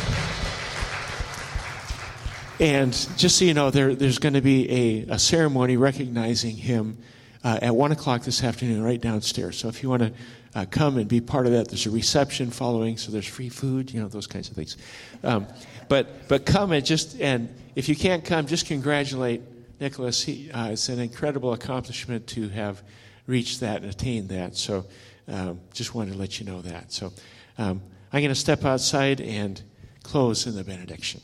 And 2.59 2.91
just 3.19 3.37
so 3.37 3.45
you 3.45 3.53
know, 3.53 3.69
there, 3.71 3.95
there's 3.95 4.19
going 4.19 4.33
to 4.33 4.41
be 4.41 5.05
a, 5.11 5.13
a 5.13 5.19
ceremony 5.19 5.77
recognizing 5.77 6.57
him 6.57 6.97
uh, 7.45 7.59
at 7.61 7.77
1 7.77 7.93
o'clock 7.93 8.23
this 8.23 8.43
afternoon, 8.43 8.83
right 8.83 8.99
downstairs. 8.99 9.59
So 9.59 9.69
if 9.69 9.83
you 9.83 9.91
want 9.91 10.05
to 10.05 10.13
uh, 10.55 10.65
come 10.71 10.97
and 10.97 11.07
be 11.07 11.21
part 11.21 11.45
of 11.45 11.53
that, 11.53 11.69
there's 11.69 11.85
a 11.85 11.91
reception 11.91 12.51
following, 12.51 12.97
so 12.97 13.13
there's 13.13 13.27
free 13.27 13.51
food, 13.51 13.93
you 13.93 14.01
know, 14.01 14.09
those 14.09 14.27
kinds 14.27 14.49
of 14.49 14.57
things. 14.57 14.79
Um, 15.23 15.47
but 15.91 16.29
but 16.29 16.47
come 16.47 16.73
and 16.73 16.83
just 16.83 17.21
and 17.21 17.55
if 17.75 17.91
you 17.91 17.95
can't 17.95 18.25
come, 18.25 18.47
just 18.47 18.65
congratulate 18.65 19.43
Nicholas. 19.81 20.23
He, 20.23 20.51
uh, 20.51 20.71
it's 20.71 20.89
an 20.89 20.99
incredible 20.99 21.53
accomplishment 21.53 22.27
to 22.29 22.49
have 22.49 22.83
reached 23.27 23.61
that 23.61 23.83
and 23.83 23.91
attained 23.91 24.29
that. 24.31 24.57
So 24.57 24.87
um, 25.29 25.61
just 25.73 25.95
wanted 25.95 26.13
to 26.13 26.19
let 26.19 26.41
you 26.41 26.47
know 26.47 26.61
that. 26.63 26.93
So 26.93 27.13
um, 27.59 27.83
I'm 28.13 28.21
going 28.21 28.29
to 28.29 28.35
step 28.35 28.65
outside 28.65 29.21
and 29.21 29.61
close 30.03 30.47
in 30.47 30.55
the 30.55 30.65
benediction. 30.65 31.21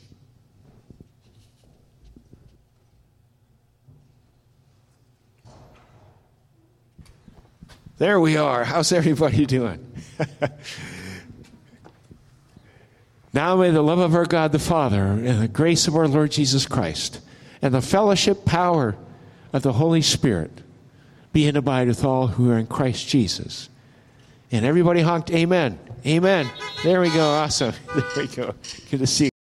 There 7.98 8.18
we 8.18 8.38
are. 8.38 8.64
How's 8.64 8.92
everybody 8.92 9.44
doing? 9.44 9.86
Now 13.32 13.56
may 13.56 13.70
the 13.70 13.82
love 13.82 14.00
of 14.00 14.14
our 14.14 14.26
God 14.26 14.50
the 14.50 14.58
Father 14.58 15.04
and 15.04 15.40
the 15.40 15.48
grace 15.48 15.86
of 15.86 15.94
our 15.94 16.08
Lord 16.08 16.32
Jesus 16.32 16.66
Christ 16.66 17.20
and 17.62 17.72
the 17.72 17.82
fellowship 17.82 18.44
power 18.44 18.96
of 19.52 19.62
the 19.62 19.74
Holy 19.74 20.02
Spirit 20.02 20.62
be 21.32 21.46
and 21.46 21.56
abide 21.56 21.88
with 21.88 22.04
all 22.04 22.28
who 22.28 22.50
are 22.50 22.58
in 22.58 22.66
Christ 22.66 23.08
Jesus. 23.08 23.68
And 24.52 24.64
everybody 24.64 25.00
honked, 25.00 25.30
Amen. 25.30 25.78
Amen. 26.06 26.50
There 26.82 27.00
we 27.00 27.10
go. 27.10 27.30
Awesome. 27.30 27.74
There 27.94 28.04
we 28.16 28.26
go. 28.26 28.54
Good 28.90 29.00
to 29.00 29.06
see 29.06 29.24
you. 29.24 29.39